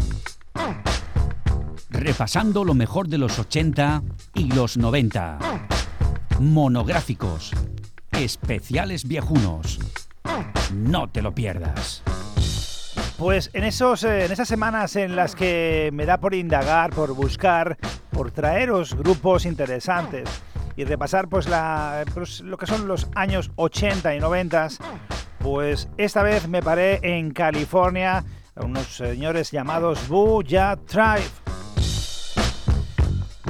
[1.89, 4.03] Repasando lo mejor de los 80
[4.35, 5.39] y los 90
[6.41, 7.53] monográficos,
[8.13, 9.79] especiales viejunos.
[10.73, 12.03] No te lo pierdas.
[13.17, 17.15] Pues en, esos, eh, en esas semanas en las que me da por indagar, por
[17.15, 17.79] buscar,
[18.11, 20.29] por traeros grupos interesantes
[20.77, 21.49] y repasar pues,
[22.13, 24.69] pues, lo que son los años 80 y 90,
[25.39, 28.25] pues esta vez me paré en California,
[28.57, 30.01] unos señores llamados
[30.45, 31.46] Ya Tribe.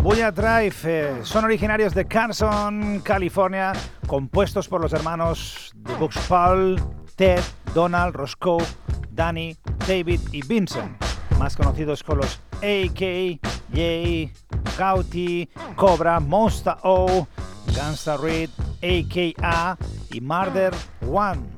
[0.03, 3.73] Buya Drive eh, son originarios de Carson, California,
[4.07, 6.81] compuestos por los hermanos de Paul,
[7.17, 7.41] Ted,
[7.75, 8.65] Donald, Roscoe,
[9.11, 9.57] Danny,
[9.87, 10.97] David y Vincent,
[11.39, 14.33] más conocidos con los AKJ
[14.79, 17.27] Gauti, Cobra, Monster O,
[17.75, 18.51] Gangsta Reed,
[18.83, 19.79] AKA
[20.13, 20.75] y Murder
[21.11, 21.56] One.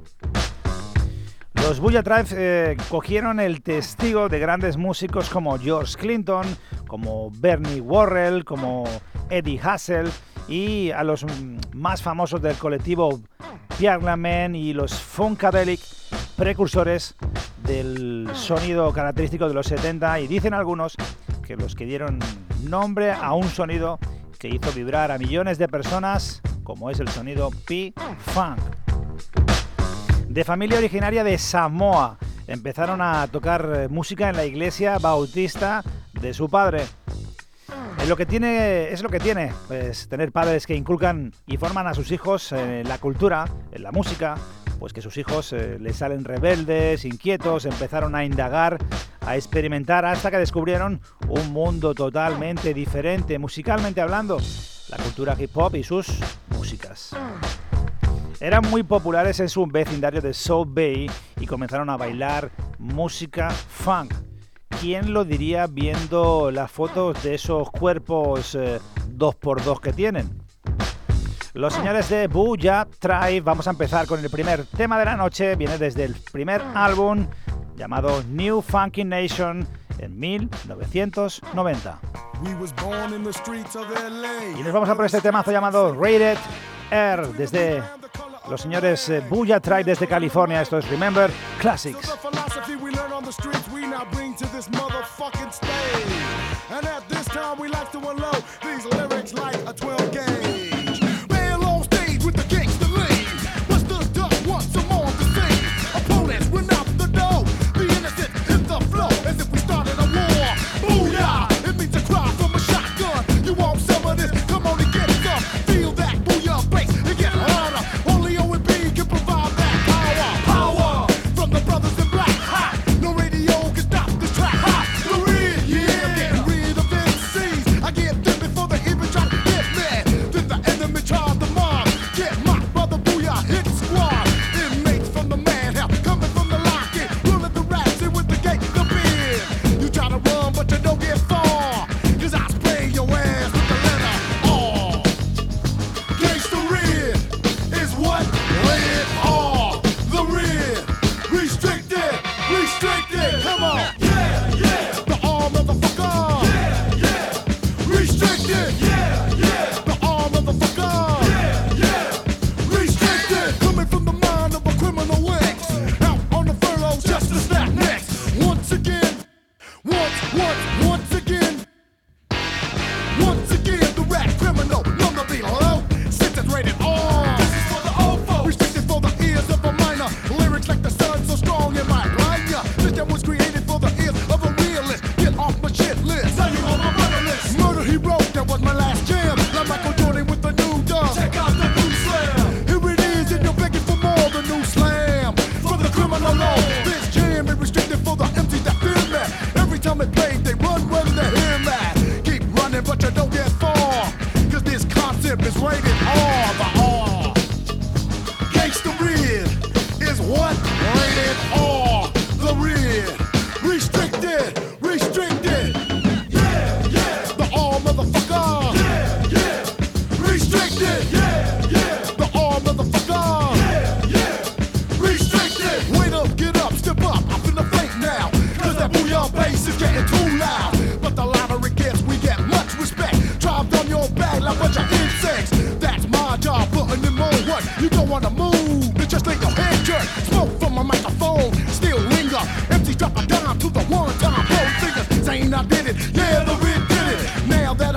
[1.62, 6.46] Los Bulla Tribe eh, cogieron el testigo de grandes músicos como George Clinton,
[6.86, 8.84] como Bernie Worrell, como
[9.30, 10.10] Eddie Hassel
[10.48, 11.26] y a los
[11.74, 13.20] más famosos del colectivo
[13.78, 15.80] Piaglamen y los Funkadelic,
[16.36, 17.14] precursores
[17.64, 20.96] del sonido característico de los 70 y dicen algunos
[21.46, 22.18] que los que dieron
[22.62, 23.98] nombre a un sonido
[24.38, 28.77] que hizo vibrar a millones de personas como es el sonido P-Funk.
[30.38, 36.32] De familia originaria de Samoa, empezaron a tocar eh, música en la iglesia bautista de
[36.32, 36.84] su padre.
[38.00, 41.88] Es lo que tiene, es lo que tiene, pues, tener padres que inculcan y forman
[41.88, 44.36] a sus hijos en la cultura, en la música,
[44.78, 48.78] pues que sus hijos eh, les salen rebeldes, inquietos, empezaron a indagar,
[49.26, 54.38] a experimentar hasta que descubrieron un mundo totalmente diferente, musicalmente hablando,
[54.88, 56.06] la cultura hip hop y sus
[56.50, 57.12] músicas.
[58.40, 64.14] Eran muy populares en su vecindario de South Bay y comenzaron a bailar música funk.
[64.80, 70.40] ¿Quién lo diría viendo las fotos de esos cuerpos 2x2 eh, que tienen?
[71.52, 75.56] Los señores de Booyah Tribe, vamos a empezar con el primer tema de la noche,
[75.56, 77.26] viene desde el primer álbum
[77.76, 79.66] llamado New Funky Nation
[79.98, 82.00] en 1990.
[84.56, 86.38] Y nos vamos a por este temazo llamado Rated
[86.92, 87.82] R desde
[88.48, 91.30] los señores eh, Buya Tribe desde California, esto es Remember
[91.60, 92.08] Classics.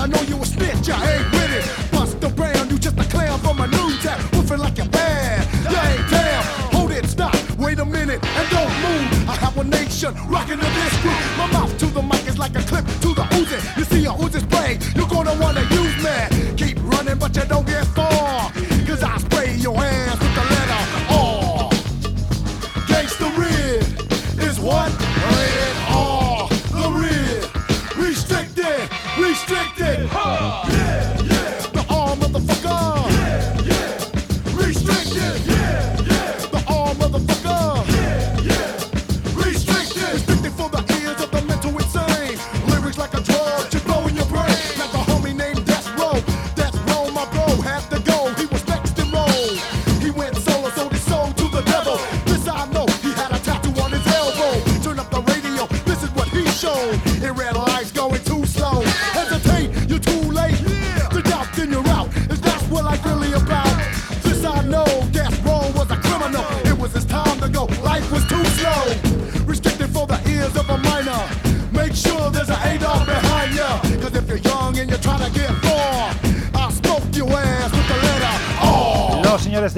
[0.01, 1.91] I know you a snitch, I ain't with it.
[1.91, 5.45] Bust around, you just a clown from a new tap, woofing like a bad.
[5.69, 6.43] You ain't damn.
[6.73, 9.29] Hold it, stop, wait a minute, and don't move.
[9.29, 11.21] I have a nation rocking the disc group.
[11.37, 13.61] My mouth to the mic is like a clip to the oozing.
[13.77, 15.61] You see a oozing spray, you're gonna wanna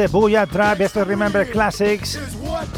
[0.04, 2.20] de Booyah Tribe, esto es Remember Classics.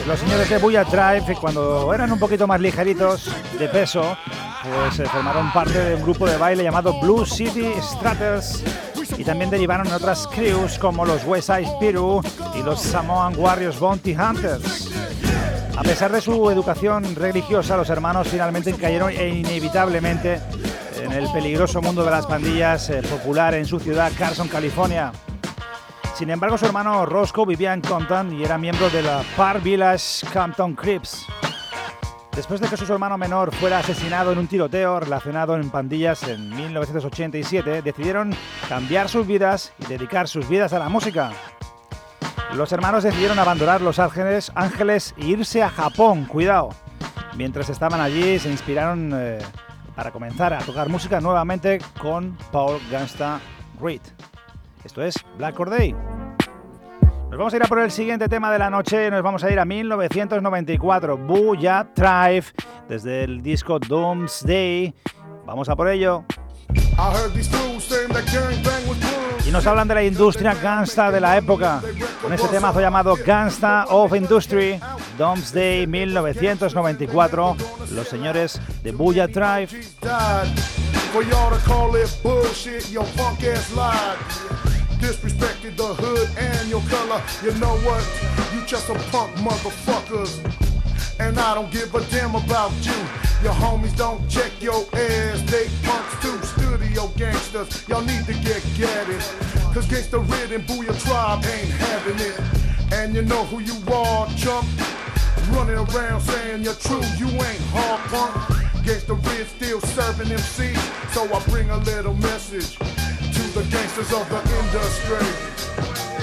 [0.05, 4.15] Los señores de Booyah Tribe, cuando eran un poquito más ligeritos de peso,
[4.63, 8.63] pues formaron parte de un grupo de baile llamado Blue City Stratters
[9.17, 12.21] y también derivaron en otras crews como los West Side Piru
[12.53, 14.91] y los Samoan Warriors Bounty Hunters.
[15.75, 20.41] A pesar de su educación religiosa, los hermanos finalmente cayeron inevitablemente
[21.01, 25.11] en el peligroso mundo de las pandillas eh, popular en su ciudad, Carson, California.
[26.15, 30.25] Sin embargo, su hermano Roscoe vivía en Compton y era miembro de la Park Village
[30.31, 31.25] Compton Crips.
[32.33, 36.55] Después de que su hermano menor fuera asesinado en un tiroteo relacionado en pandillas en
[36.55, 38.33] 1987, decidieron
[38.69, 41.31] cambiar sus vidas y dedicar sus vidas a la música.
[42.53, 46.69] Los hermanos decidieron abandonar Los Ángeles, Ángeles e irse a Japón, cuidado.
[47.35, 49.39] Mientras estaban allí se inspiraron eh,
[49.97, 53.41] para comenzar a tocar música nuevamente con Paul Gangsta
[53.81, 54.01] Reed.
[54.85, 55.93] Esto es Black Corday.
[55.93, 59.09] Nos vamos a ir a por el siguiente tema de la noche.
[59.09, 61.17] Nos vamos a ir a 1994.
[61.17, 62.45] Booyah Tribe.
[62.87, 64.93] Desde el disco Doomsday.
[65.43, 66.23] Vamos a por ello.
[69.45, 71.81] Y nos hablan de la industria gangsta de la época.
[72.21, 74.79] Con este temazo llamado Gangsta of Industry.
[75.17, 77.57] Doomsday 1994.
[77.91, 79.67] Los señores de Booyah Tribe.
[84.99, 87.21] Disrespected the hood and your color.
[87.43, 88.03] You know what?
[88.53, 90.43] You just a punk motherfuckers.
[91.19, 92.97] And I don't give a damn about you.
[93.43, 95.41] Your homies don't check your ass.
[95.49, 96.37] They punks too.
[96.43, 97.87] Studio gangsters.
[97.87, 99.21] Y'all need to get get it.
[99.73, 102.39] Cause Gangsta Red and Booyah Tribe ain't having it.
[102.91, 104.67] And you know who you are, chump.
[105.55, 107.01] Running around saying you're true.
[107.17, 108.35] You ain't hard punk.
[108.83, 111.13] Gangsta Red still serving MCs.
[111.13, 116.14] So I bring a little message to the gangsters of the industry.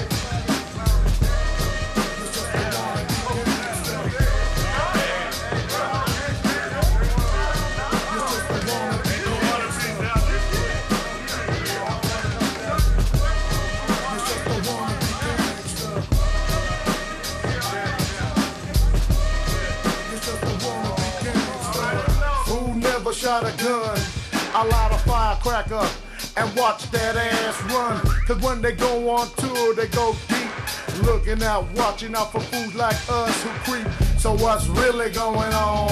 [23.13, 23.99] Shot a gun.
[24.55, 25.87] I light a firecracker
[26.37, 27.99] and watch that ass run.
[28.25, 31.03] Cause when they go on tour, they go deep.
[31.03, 33.87] Looking out, watching out for fools like us who creep.
[34.17, 35.89] So what's really going on?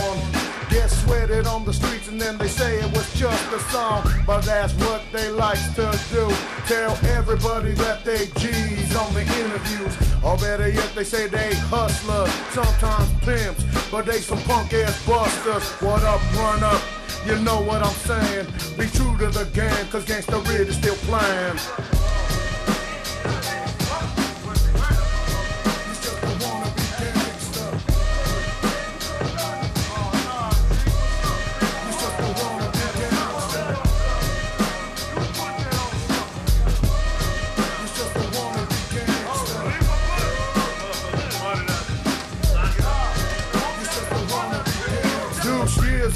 [0.70, 4.04] Get sweated on the streets and then they say it was just a song.
[4.26, 6.32] But that's what they like to do.
[6.66, 9.96] Tell everybody that they G's on the interviews.
[10.24, 15.70] Or better yet, they say they hustlers, sometimes pimps, but they some punk ass busters.
[15.82, 16.82] What up, run up?
[17.26, 18.48] You know what I'm saying?
[18.78, 21.91] Be true to the game, cause Gangsta Red is still playing.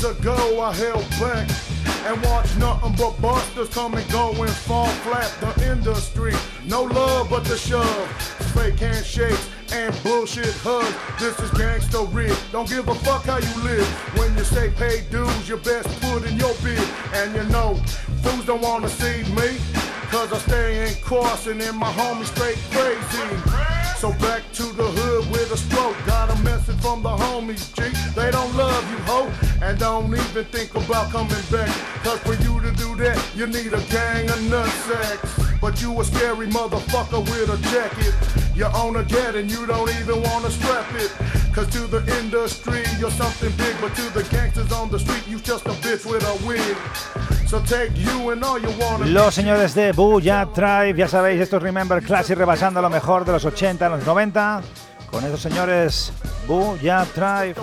[0.06, 1.50] Ago I held back
[2.06, 5.32] and watched nothing but busters come and go and fall flat.
[5.42, 6.34] The industry,
[6.66, 8.12] no love but the shove.
[8.54, 10.94] Fake handshakes and bullshit hugs.
[11.20, 12.38] This is gangsta rig.
[12.52, 13.88] Don't give a fuck how you live.
[14.18, 16.88] When you say pay dues, you best put in your bid.
[17.14, 17.76] And you know,
[18.22, 19.58] fools don't wanna see me.
[20.12, 23.66] Cause I stay in crossing and my homies straight crazy.
[23.98, 25.05] So back to the hood
[25.50, 25.96] with a stroke.
[26.06, 27.82] Got a message from the homies, G.
[28.16, 29.32] They don't love you, ho,
[29.62, 31.70] and don't even think about coming back.
[32.04, 35.60] Cause for you to do that, you need a gang of nutsacks.
[35.62, 38.14] But you a scary motherfucker with a jacket.
[38.56, 41.12] You own a jet and you don't even wanna strap it.
[41.54, 43.76] Cause to the industry, you're something big.
[43.82, 46.78] But to the gangsters on the street, you just a bitch with a wig.
[49.06, 53.46] Los señores de Booyah Tribe, ya sabéis, estos Remember Classic rebasando lo mejor de los
[53.46, 54.62] 80, los 90.
[55.16, 56.12] Con esos señores
[56.46, 57.56] Booyah Tribe.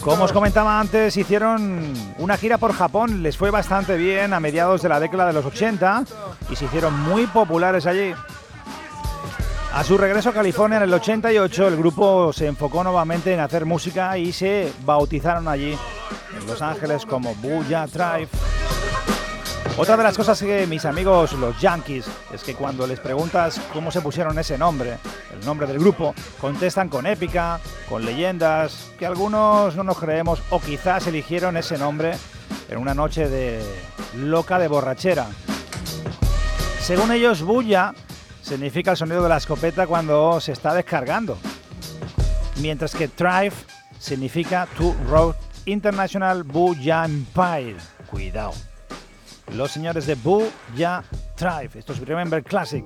[0.00, 4.80] Como os comentaba antes, hicieron una gira por Japón, les fue bastante bien a mediados
[4.80, 6.04] de la década de los 80
[6.48, 8.14] y se hicieron muy populares allí.
[9.74, 13.66] A su regreso a California en el 88, el grupo se enfocó nuevamente en hacer
[13.66, 15.76] música y se bautizaron allí
[16.38, 18.28] en Los Ángeles como Booyah Tribe.
[19.78, 23.92] Otra de las cosas que mis amigos los Yankees es que cuando les preguntas cómo
[23.92, 24.98] se pusieron ese nombre,
[25.32, 30.58] el nombre del grupo, contestan con épica, con leyendas, que algunos no nos creemos o
[30.58, 32.16] quizás eligieron ese nombre
[32.68, 33.62] en una noche de
[34.16, 35.28] loca de borrachera.
[36.80, 37.94] Según ellos, bulla
[38.42, 41.38] significa el sonido de la escopeta cuando se está descargando,
[42.56, 43.54] mientras que Thrive
[44.00, 47.76] significa To Road International Booyah Empire.
[48.10, 48.67] Cuidado.
[49.54, 51.02] Los señores de Booyah
[51.36, 51.70] Thrive.
[51.74, 52.84] Esto es Remember Classic.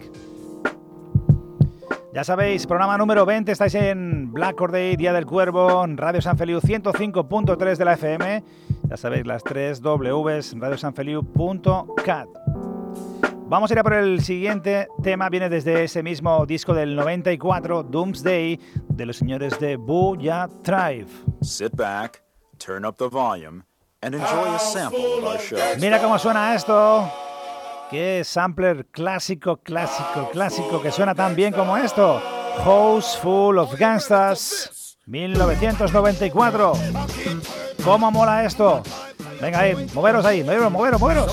[2.15, 6.61] Ya sabéis, programa número 20, estáis en Black Day, Día del Cuervo, Radio San Feliu
[6.61, 8.45] 105.3 de la FM.
[8.91, 12.29] Ya sabéis, las tres Ws, radiosanfeliu.cat.
[13.47, 17.83] Vamos a ir a por el siguiente tema, viene desde ese mismo disco del 94,
[17.83, 21.07] Doomsday, de los señores de Booyah Tribe.
[21.43, 22.23] Sit back,
[22.59, 23.63] turn up the volume,
[24.03, 25.59] and enjoy a sample of our show.
[25.79, 27.11] Mira cómo suena esto.
[27.91, 32.21] Qué sampler clásico, clásico, clásico que suena tan bien como esto.
[32.65, 36.73] House Full of Gangsters, 1994.
[37.85, 38.83] ¿Cómo mola esto?
[39.41, 41.33] Venga ahí, moveros ahí, moveros, moveros, moveros.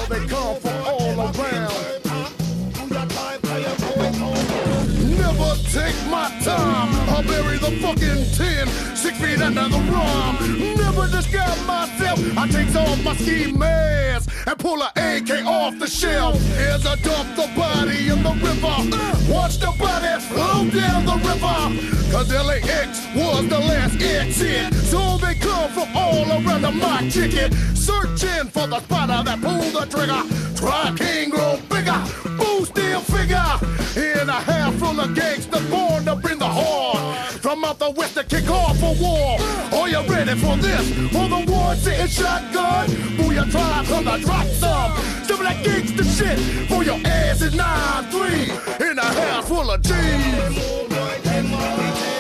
[9.20, 10.38] The feet under the rum.
[10.78, 12.20] Never disguise myself.
[12.38, 16.36] I take off my ski mask and pull a AK off the shelf.
[16.58, 19.34] As I dump the body in the river.
[19.34, 22.12] Watch the body flow down the river.
[22.12, 24.74] Cause LAX was the last exit.
[24.74, 27.54] So they come from all around the my.
[27.76, 30.24] Searching for the spotter that pulled the trigger.
[30.56, 32.02] Try king grow bigger.
[32.38, 33.60] Boo still figure.
[33.96, 37.00] In a half full of gangsters born to bring the horde.
[37.42, 38.24] From out the west off a
[39.00, 39.40] war.
[39.72, 40.90] Are you ready for this?
[41.12, 42.88] For the war sitting shotgun.
[43.18, 44.96] Booyah tribe come to drop some.
[45.24, 46.40] Some of that gangster shit.
[46.68, 48.92] For your ass is 9-3.
[48.92, 52.19] In a house full of G's.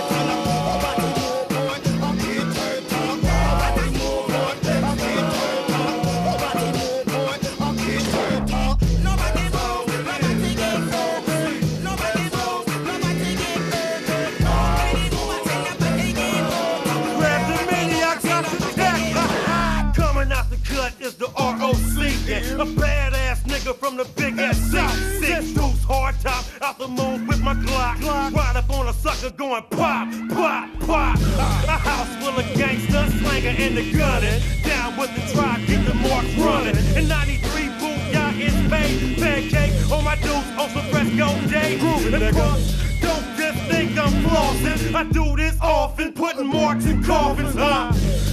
[22.59, 24.75] A badass nigga from the big SC.
[25.23, 28.03] Six deuce hard top out the moon with my Glock.
[28.03, 31.15] Ride up on a sucker going pop, pop, pop.
[31.15, 34.41] A house full of gangsters, slanger and the gunning.
[34.65, 36.75] Down with the tribe, keep the marks running.
[36.97, 39.17] In 93, booyah is made.
[39.17, 41.79] Pancake on my dudes on some fresco day.
[41.79, 42.33] Grooving, nigga.
[42.33, 42.59] Don't
[42.99, 43.38] just
[43.69, 44.95] think I'm flossing.
[44.95, 47.55] I do this often, putting marks in coffins.
[47.55, 47.91] Huh?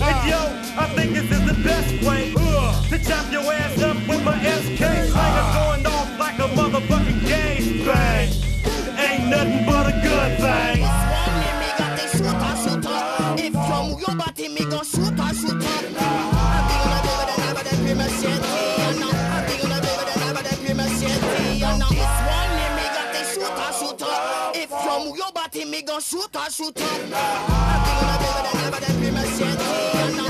[0.09, 0.41] And yo,
[0.83, 4.37] I think this is the best way uh, to chop your ass up with my
[4.43, 4.83] SK.
[5.13, 8.29] Slanger going off like a motherfucking gay bang.
[8.99, 10.76] Ain't nothing but a good thing.
[29.01, 30.27] Be my city, you know.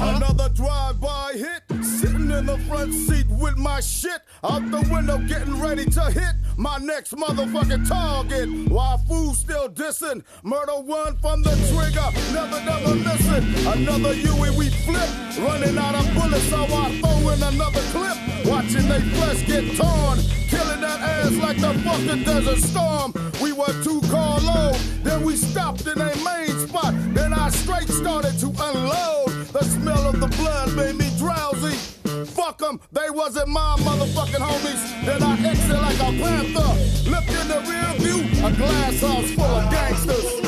[0.00, 5.60] Another drive-by hit, sitting in the front seat with my shit out the window, getting
[5.60, 8.48] ready to hit my next motherfucking target.
[8.70, 13.66] While fool still dissing, murder one from the trigger, never, never missing.
[13.66, 15.10] Another Huey we flip,
[15.40, 18.16] running out of bullets, so I throw in another clip.
[18.46, 23.12] Watching they flesh get torn, killing that ass like the fucking desert storm.
[23.42, 24.72] We were too car low,
[25.02, 26.94] then we stopped in a main spot.
[27.14, 29.30] Then I straight started to unload.
[29.52, 31.76] The smell of the blood made me drowsy.
[32.24, 34.82] Fuck them, they wasn't my motherfucking homies.
[35.04, 36.70] Then I exit like a panther.
[37.10, 40.38] Look in the rear view, a glass house full of gangsters.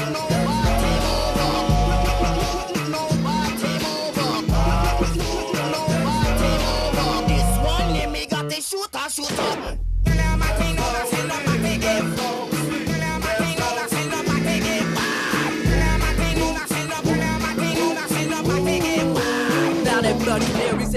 [8.71, 9.90] Shooter, shooter.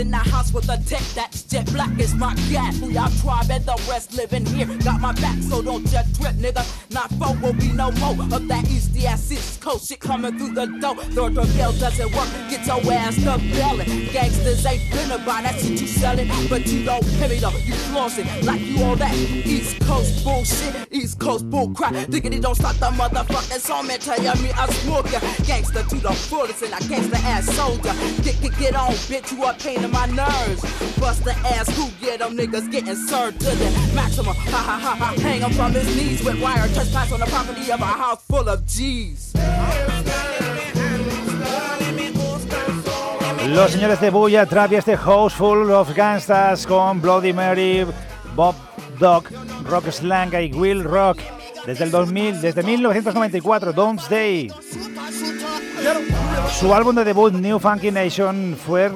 [0.03, 2.73] In the house with a tech that's jet black is my cat.
[2.75, 4.67] We all tribe and the rest living here.
[4.83, 6.63] Got my back, so don't just trip, nigga.
[6.91, 10.53] Not four will be no more of that easty ass East Coast shit coming through
[10.55, 10.95] the door.
[11.15, 13.85] Third girl doesn't work, get your ass to belly.
[14.11, 17.57] Gangsters ain't finna buy that shit you selling, but you don't hear me though.
[17.69, 21.93] You flossing like you all that East Coast bullshit, East Coast bull crap.
[22.09, 23.99] Diggity don't stop the motherfucking song, man.
[23.99, 25.19] Tell me I smoke ya.
[25.45, 27.93] Gangster to the fullest and I gangster ass soldier.
[28.23, 30.61] Get, get, get on, bitch, you are pain in my nerves.
[30.99, 34.35] Bust the ass, who get them niggas getting served to the maximum.
[34.35, 37.71] Ha ha ha ha, hang him from his knees with wire trespass on the property
[37.71, 39.33] of a house full of G's.
[43.47, 47.85] Los señores de Buya Trap y este House Full of Gangsters con Bloody Mary,
[48.35, 48.55] Bob
[48.99, 49.25] Dog,
[49.65, 51.19] Rock Slang y Will Rock.
[51.65, 53.73] Desde el 2000, desde 1994,
[54.09, 54.51] Day.
[56.59, 58.89] Su álbum de debut, New Funky Nation, fue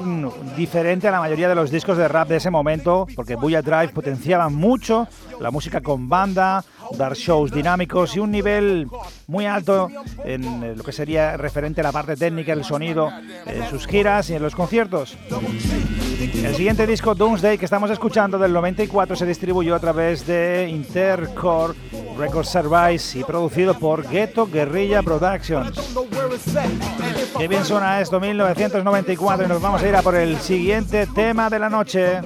[0.56, 3.88] diferente a la mayoría de los discos de rap de ese momento, porque Booyah Drive
[3.88, 5.06] potenciaba mucho
[5.40, 6.64] la música con banda,
[6.96, 8.88] dar shows dinámicos y un nivel
[9.26, 9.90] muy alto
[10.24, 13.10] en lo que sería referente a la parte técnica, el sonido,
[13.44, 15.16] en sus giras y en los conciertos.
[16.20, 21.74] El siguiente disco, Doomsday, que estamos escuchando del 94, se distribuyó a través de Intercore
[22.18, 25.78] Records Service y producido por Ghetto Guerrilla Productions.
[27.38, 31.48] Qué bien suena esto, 1994, y nos vamos a ir a por el siguiente tema
[31.48, 32.20] de la noche.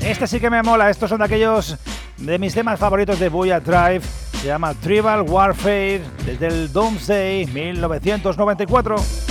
[0.00, 1.76] Este sí que me mola, estos son de aquellos
[2.16, 4.02] de mis temas favoritos de Booyah Drive.
[4.40, 9.29] Se llama Tribal Warfare desde el Doomsday 1994.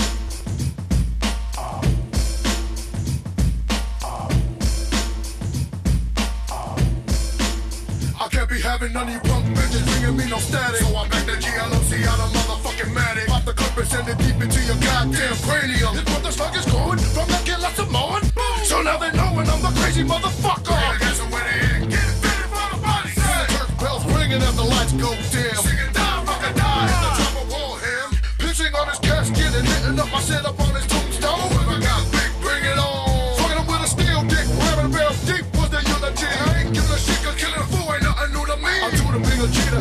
[8.79, 10.79] Having none of you punk bitches bringing me no static.
[10.79, 13.27] So I back the GLOC out of motherfucking Matic.
[13.27, 15.95] Pop the clip and send it deep into your goddamn cranium.
[15.95, 18.21] This motherfucker's going from the killer Moan.
[18.63, 20.71] So now they know when I'm the crazy motherfucker.
[20.71, 21.33] Yeah, I'm
[21.83, 21.89] in.
[21.89, 23.11] Get it fitted for the body.
[23.17, 23.47] Yeah.
[23.51, 25.55] Church bells ringing as the lights go dim.
[25.59, 26.87] Singing die, fucking die.
[26.87, 28.07] In the top of war him.
[28.39, 30.45] Pissing on his casket and hitting up my set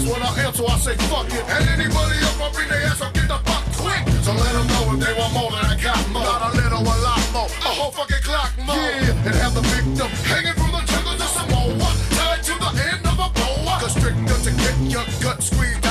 [0.05, 1.45] the bigger G, that's what I so I say fuck it.
[1.49, 4.03] And anybody else, I bring their ass up, get the fuck quick.
[4.23, 6.23] So let them know if they want more than I got more.
[6.23, 7.47] Not a little, a lot more.
[7.47, 8.77] A whole fucking clock more.
[8.77, 11.91] Yeah, and have the victim hanging from the trigger to Samoa.
[12.15, 13.75] Tied to the end of a boa.
[13.81, 15.88] Constrictor to get your gut squeezed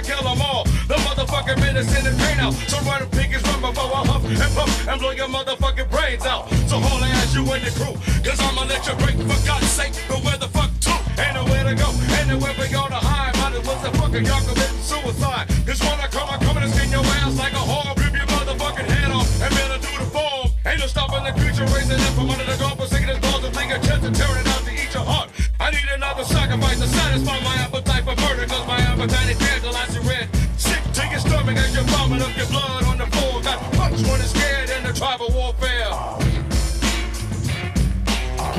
[0.00, 0.64] to kill them all.
[0.88, 2.54] The motherfucking medicine and pain out.
[2.68, 5.90] So run and pick is run before I huff and puff and blow your motherfucking
[5.90, 6.48] brains out.
[6.68, 7.94] So haul ass you and the crew,
[8.24, 9.92] cause I'ma let you break for God's sake.
[10.08, 10.94] But where the fuck to?
[11.20, 13.36] Ain't nowhere to go, ain't nowhere we gonna hide.
[13.40, 15.46] Might as well fucking y'all committing suicide.
[15.66, 17.98] Cause when I come, I come and skin your ass like a hog.
[18.00, 20.50] Rip your motherfucking head off and better do the fall.
[20.64, 23.54] Ain't no stopping the creature raising up from under the golf, singing his balls and
[23.54, 25.28] thinking chest and tearing out to eat your heart.
[25.60, 29.59] I need another sacrifice to satisfy my appetite for murder, cause my appetite is tantalized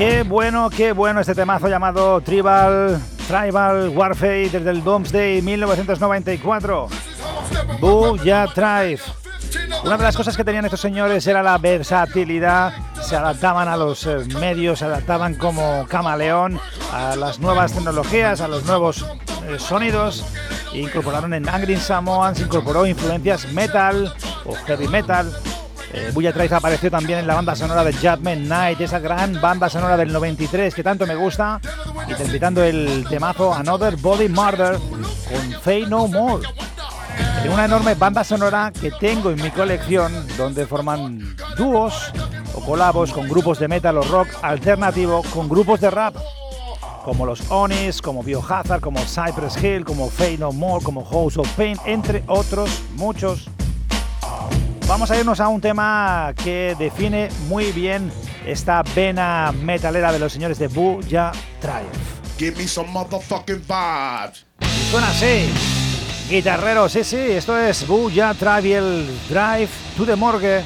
[0.04, 6.88] Qué bueno, qué bueno este temazo llamado Tribal, Tribal Warfare desde el Doomsday 1994.
[7.78, 9.00] Booyah Drive.
[9.84, 14.04] Una de las cosas que tenían estos señores era la versatilidad, se adaptaban a los
[14.06, 16.58] eh, medios, se adaptaban como camaleón
[16.92, 19.06] a las nuevas tecnologías, a los nuevos
[19.46, 20.26] eh, sonidos,
[20.72, 24.12] incorporaron en Angry Samoan, se incorporó influencias metal
[24.46, 25.32] o heavy metal.
[25.92, 29.96] Eh, Drive apareció también en la banda sonora de Judgment Night, esa gran banda sonora
[29.96, 31.60] del 93 que tanto me gusta,
[32.08, 36.46] interpretando el temazo Another Body Murder con Fey No More.
[37.42, 42.12] Tengo una enorme banda sonora que tengo en mi colección donde forman dúos
[42.54, 46.14] o colabos con grupos de metal o rock alternativo con grupos de rap
[47.04, 51.48] como los Onis, como Biohazard, como Cypress Hill, como Fey No More, como House of
[51.56, 53.48] Pain, entre otros muchos.
[54.88, 58.12] Vamos a irnos a un tema que define muy bien
[58.46, 62.12] esta vena metalera de los señores de Booyah Drive.
[62.38, 64.44] Give me some motherfucking vibes.
[64.60, 65.50] Y suena así.
[66.28, 70.62] Guitarrero, sí, sí, esto es Booyah Travel Drive to the Morgue.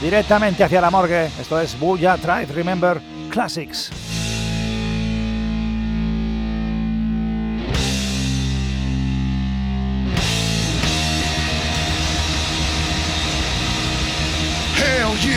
[0.00, 1.26] Directamente hacia la morgue.
[1.40, 3.00] Esto es Booyah Drive, remember
[3.30, 3.90] classics.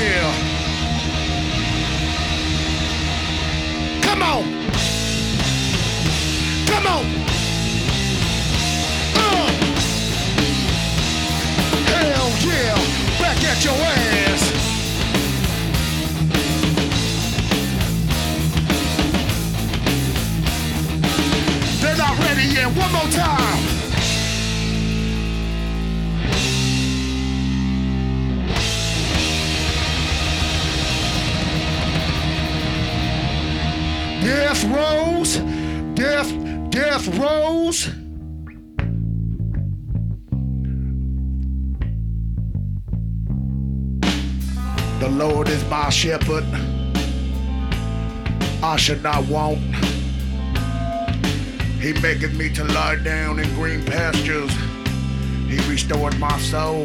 [0.06, 0.34] Yeah.
[4.04, 4.44] Come on.
[6.68, 7.06] Come on.
[9.18, 9.48] Uh.
[11.90, 12.76] Hell yeah.
[13.20, 14.44] Back at your ass.
[21.82, 22.68] They're not ready yet.
[22.78, 23.95] One more time.
[34.26, 35.38] Death Rose,
[35.94, 36.32] Death,
[36.72, 37.92] Death Rose.
[45.00, 46.44] The Lord is my shepherd.
[48.64, 49.60] I should not want.
[51.80, 54.52] He maketh me to lie down in green pastures.
[55.48, 56.84] He restored my soul.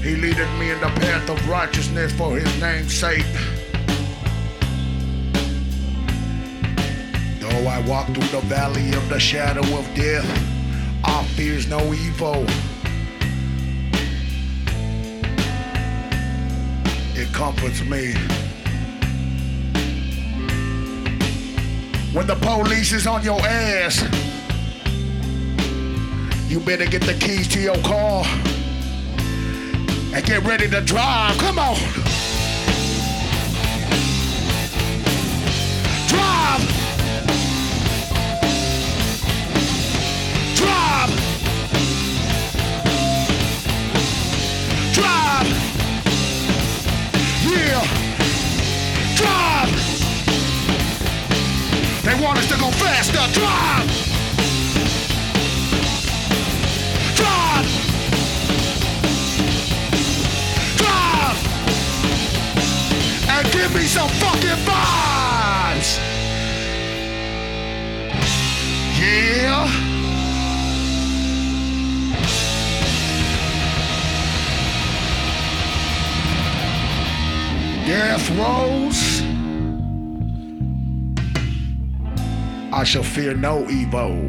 [0.00, 3.26] He leadeth me in the path of righteousness for his name's sake.
[7.64, 10.28] Though I walk through the valley of the shadow of death,
[11.02, 12.44] I fears no evil.
[17.18, 18.12] It comforts me.
[22.12, 24.02] When the police is on your ass,
[26.50, 28.26] you better get the keys to your car
[30.12, 31.38] and get ready to drive.
[31.38, 32.03] Come on.
[49.16, 49.70] Drive.
[52.04, 53.24] They want us to go faster.
[53.32, 53.88] Drive.
[57.16, 57.68] Drive.
[60.76, 61.38] Drive.
[63.28, 65.98] And give me some fucking vibes.
[69.00, 69.93] Yeah.
[77.86, 79.22] Death rolls.
[82.72, 84.26] I shall fear no evil.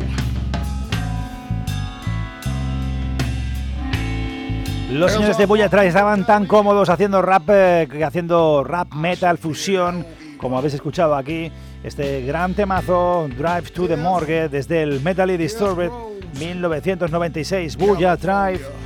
[4.91, 10.05] Los señores de Bulla Trae estaban tan cómodos haciendo rap, eh, haciendo rap metal fusión,
[10.37, 11.49] como habéis escuchado aquí.
[11.81, 15.91] Este gran temazo, Drive to the Morgue, desde el Metally Disturbed
[16.37, 18.84] 1996, Bulla Drive.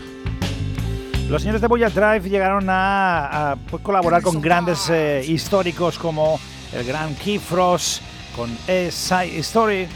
[1.30, 6.40] Los señores de Bulla Drive llegaron a, pues, colaborar con grandes eh, históricos como
[6.74, 8.02] el gran Keith Frost,
[8.36, 9.88] con East Side Story.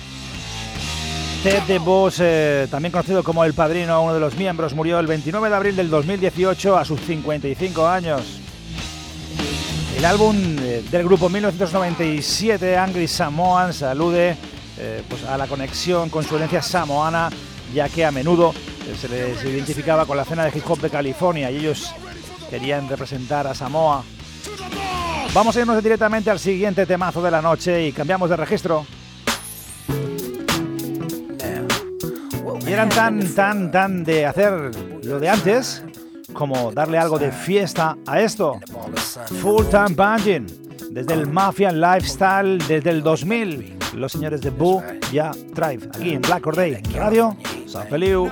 [1.41, 5.49] Ted DeVos, eh, también conocido como El Padrino, uno de los miembros, murió el 29
[5.49, 8.39] de abril del 2018 a sus 55 años.
[9.97, 14.37] El álbum eh, del grupo 1997, Angry Samoans, alude
[14.77, 17.29] eh, pues a la conexión con su herencia samoana,
[17.73, 18.53] ya que a menudo
[18.99, 21.93] se les identificaba con la escena de hip hop de California y ellos
[22.49, 24.03] querían representar a Samoa.
[25.33, 28.85] Vamos a irnos directamente al siguiente temazo de la noche y cambiamos de registro.
[32.65, 34.71] Y eran tan, tan, tan de hacer
[35.03, 35.83] lo de antes
[36.33, 38.59] como darle algo de fiesta a esto.
[39.41, 40.47] Full Time Banging,
[40.91, 43.79] desde el Mafian Lifestyle, desde el 2000.
[43.95, 47.35] Los señores de Boo ya Drive, aquí en Black Or Day, Radio
[47.67, 48.31] San Feliu.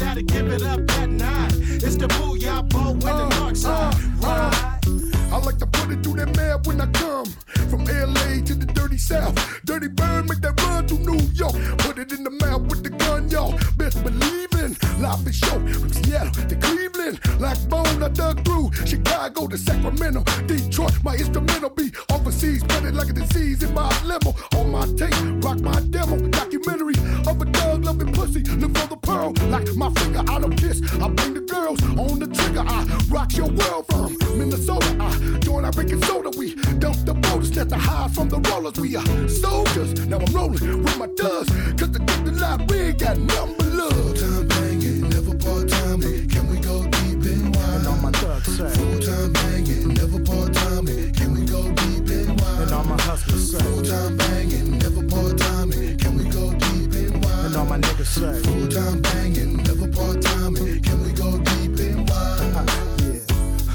[0.00, 1.52] That'll give it up that night.
[1.84, 3.94] It's the booyah boat with the uh, dark uh, side.
[4.22, 4.80] Uh.
[4.86, 4.99] Ride.
[5.32, 7.26] I like to put it through that map when I come.
[7.70, 9.34] From LA to the dirty south.
[9.64, 11.54] Dirty bird, make that run to New York.
[11.78, 13.54] Put it in the mouth with the gun, y'all.
[13.76, 14.76] Best believe in.
[15.00, 15.62] Life is short.
[15.70, 17.20] From Seattle to Cleveland.
[17.40, 18.72] Like bone, I dug through.
[18.84, 20.24] Chicago to Sacramento.
[20.46, 22.60] Detroit, my instrumental be overseas.
[22.62, 24.34] Spread it like a disease in my limo.
[24.56, 25.14] On my tape,
[25.44, 26.16] rock my demo.
[26.28, 28.42] Documentary of a dog loving pussy.
[28.58, 29.32] Look for the pearl.
[29.48, 30.82] Like my finger, I don't kiss.
[31.00, 32.64] I bring the girls on the trigger.
[32.66, 34.96] I rock your world from Minnesota.
[34.98, 36.30] I join our drinking soda.
[36.36, 38.78] We dump the boulders, let the highs from the rollers.
[38.78, 39.94] We are soldiers.
[40.06, 41.50] Now I'm rolling with my dust.
[41.78, 44.18] Cause the good the life we ain't got nothing but love.
[44.18, 46.00] Time banging, never part time.
[46.00, 47.74] Can we go deep and wide?
[47.74, 48.70] And on my thugs say.
[48.70, 50.86] Full time banging, never part time.
[50.86, 52.62] Can we go deep and wide?
[52.62, 53.58] And all my hustlers say.
[53.58, 55.70] Full time banging, never part time.
[55.70, 57.44] Can we go deep and wide?
[57.46, 58.42] And all my niggas say.
[58.42, 60.54] Full time banging, never part time.
[60.54, 60.99] Can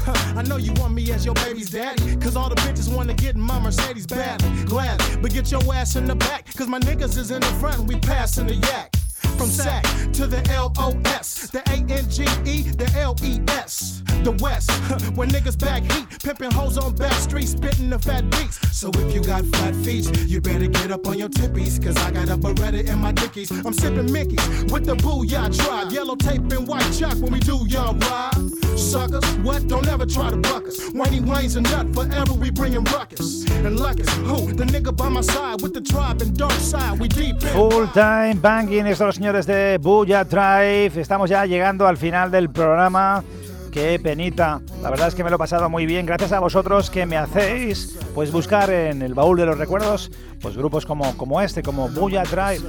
[0.08, 2.16] I know you want me as your baby's daddy.
[2.16, 4.64] Cause all the bitches wanna get in my Mercedes badly.
[4.64, 6.52] Glad, but get your ass in the back.
[6.56, 8.94] Cause my niggas is in the front and we passing the yak.
[9.36, 9.82] From SAC
[10.14, 14.70] to the LOS, the A-N-G-E, the L-E-S, the West,
[15.14, 18.58] where niggas back heat, pimping hoes on back streets, spitting the fat beats.
[18.74, 22.10] So if you got flat feet, you better get up on your tippies, cause I
[22.12, 23.50] got a Beretta in my dickies.
[23.50, 27.66] I'm sipping Mickey's with the booyah tribe, yellow tape and white chalk when we do
[27.68, 28.56] y'all ride.
[28.78, 29.66] Suckers, what?
[29.68, 30.78] Don't ever try to buck us.
[30.90, 33.44] Whitey Wayne's a nut, forever we bringing ruckus.
[33.50, 34.52] And Luckus, who?
[34.52, 37.48] The nigga by my side with the tribe and dark side, we deep in.
[37.48, 41.00] Full Time Banging, estos los señores de Booyah Drive.
[41.00, 43.24] Estamos ya llegando al final del programa.
[43.72, 44.60] Qué penita.
[44.80, 46.06] La verdad es que me lo he pasado muy bien.
[46.06, 50.56] Gracias a vosotros que me hacéis pues buscar en el baúl de los recuerdos pues
[50.56, 52.62] grupos como, como este, como Booyah Drive.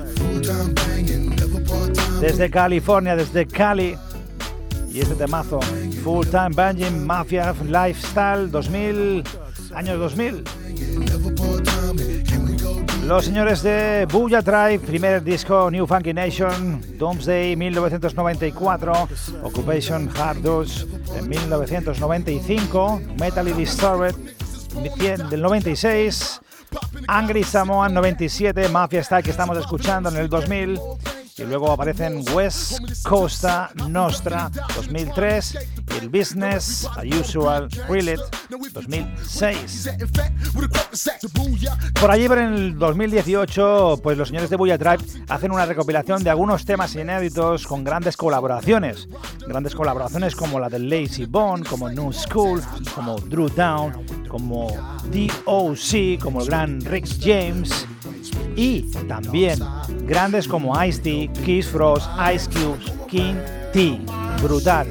[2.21, 3.95] Desde California, desde Cali.
[4.91, 5.59] Y este temazo,
[6.03, 9.23] Full Time Banging Mafia Lifestyle 2000,
[9.75, 10.43] años 2000.
[13.07, 18.93] Los señores de Booyah Tribe, primer disco New Funky Nation, Doomsday 1994,
[19.43, 20.85] Occupation Hard Dose
[21.15, 24.13] en 1995, Metal Disturbed
[25.29, 26.41] del 96,
[27.07, 30.77] Angry Samoan 97, Mafia Style que estamos escuchando en el 2000
[31.37, 35.57] y luego aparecen West Costa Nostra 2003
[35.93, 38.19] y el Business Usual Relit
[38.73, 39.89] 2006.
[41.99, 46.29] Por allí, en el 2018, pues los señores de Booyah Tribe hacen una recopilación de
[46.29, 49.07] algunos temas inéditos con grandes colaboraciones.
[49.47, 52.61] Grandes colaboraciones como la de Lazy Bone, como New School,
[52.95, 53.93] como Drew Down,
[54.27, 54.67] como
[55.11, 57.85] DOC, como el gran Rick James
[58.55, 59.59] y también
[60.05, 63.35] grandes como Ice-T, Kiss Frost, Ice Cube, King
[63.73, 63.99] T.
[64.41, 64.87] Brutal.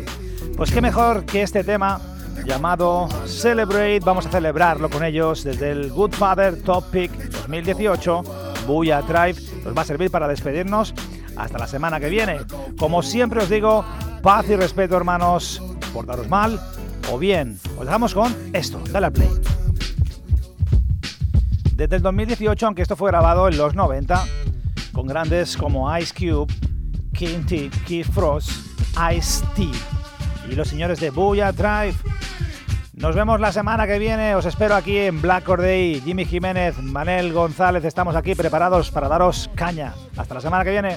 [0.57, 2.01] Pues qué mejor que este tema
[2.45, 4.01] llamado Celebrate.
[4.01, 8.23] Vamos a celebrarlo con ellos desde el Good Father Top Pick 2018.
[8.67, 10.95] Booyah Drive nos va a servir para despedirnos
[11.37, 12.39] hasta la semana que viene.
[12.79, 13.85] Como siempre os digo,
[14.23, 15.63] paz y respeto, hermanos.
[15.93, 16.61] Portaros mal
[17.11, 17.59] o bien.
[17.79, 18.81] Os dejamos con esto.
[18.91, 19.56] Dale al play.
[21.77, 24.25] Desde el 2018, aunque esto fue grabado en los 90,
[24.93, 26.51] con grandes como Ice Cube,
[27.13, 28.51] King T, Keith Frost,
[29.15, 29.69] Ice T
[30.51, 31.97] y los señores de Booyah Drive.
[32.95, 37.35] Nos vemos la semana que viene, os espero aquí en Black Corday, Jimmy Jiménez, Manel
[37.35, 39.93] González, estamos aquí preparados para daros caña.
[40.17, 40.97] Hasta la semana que viene.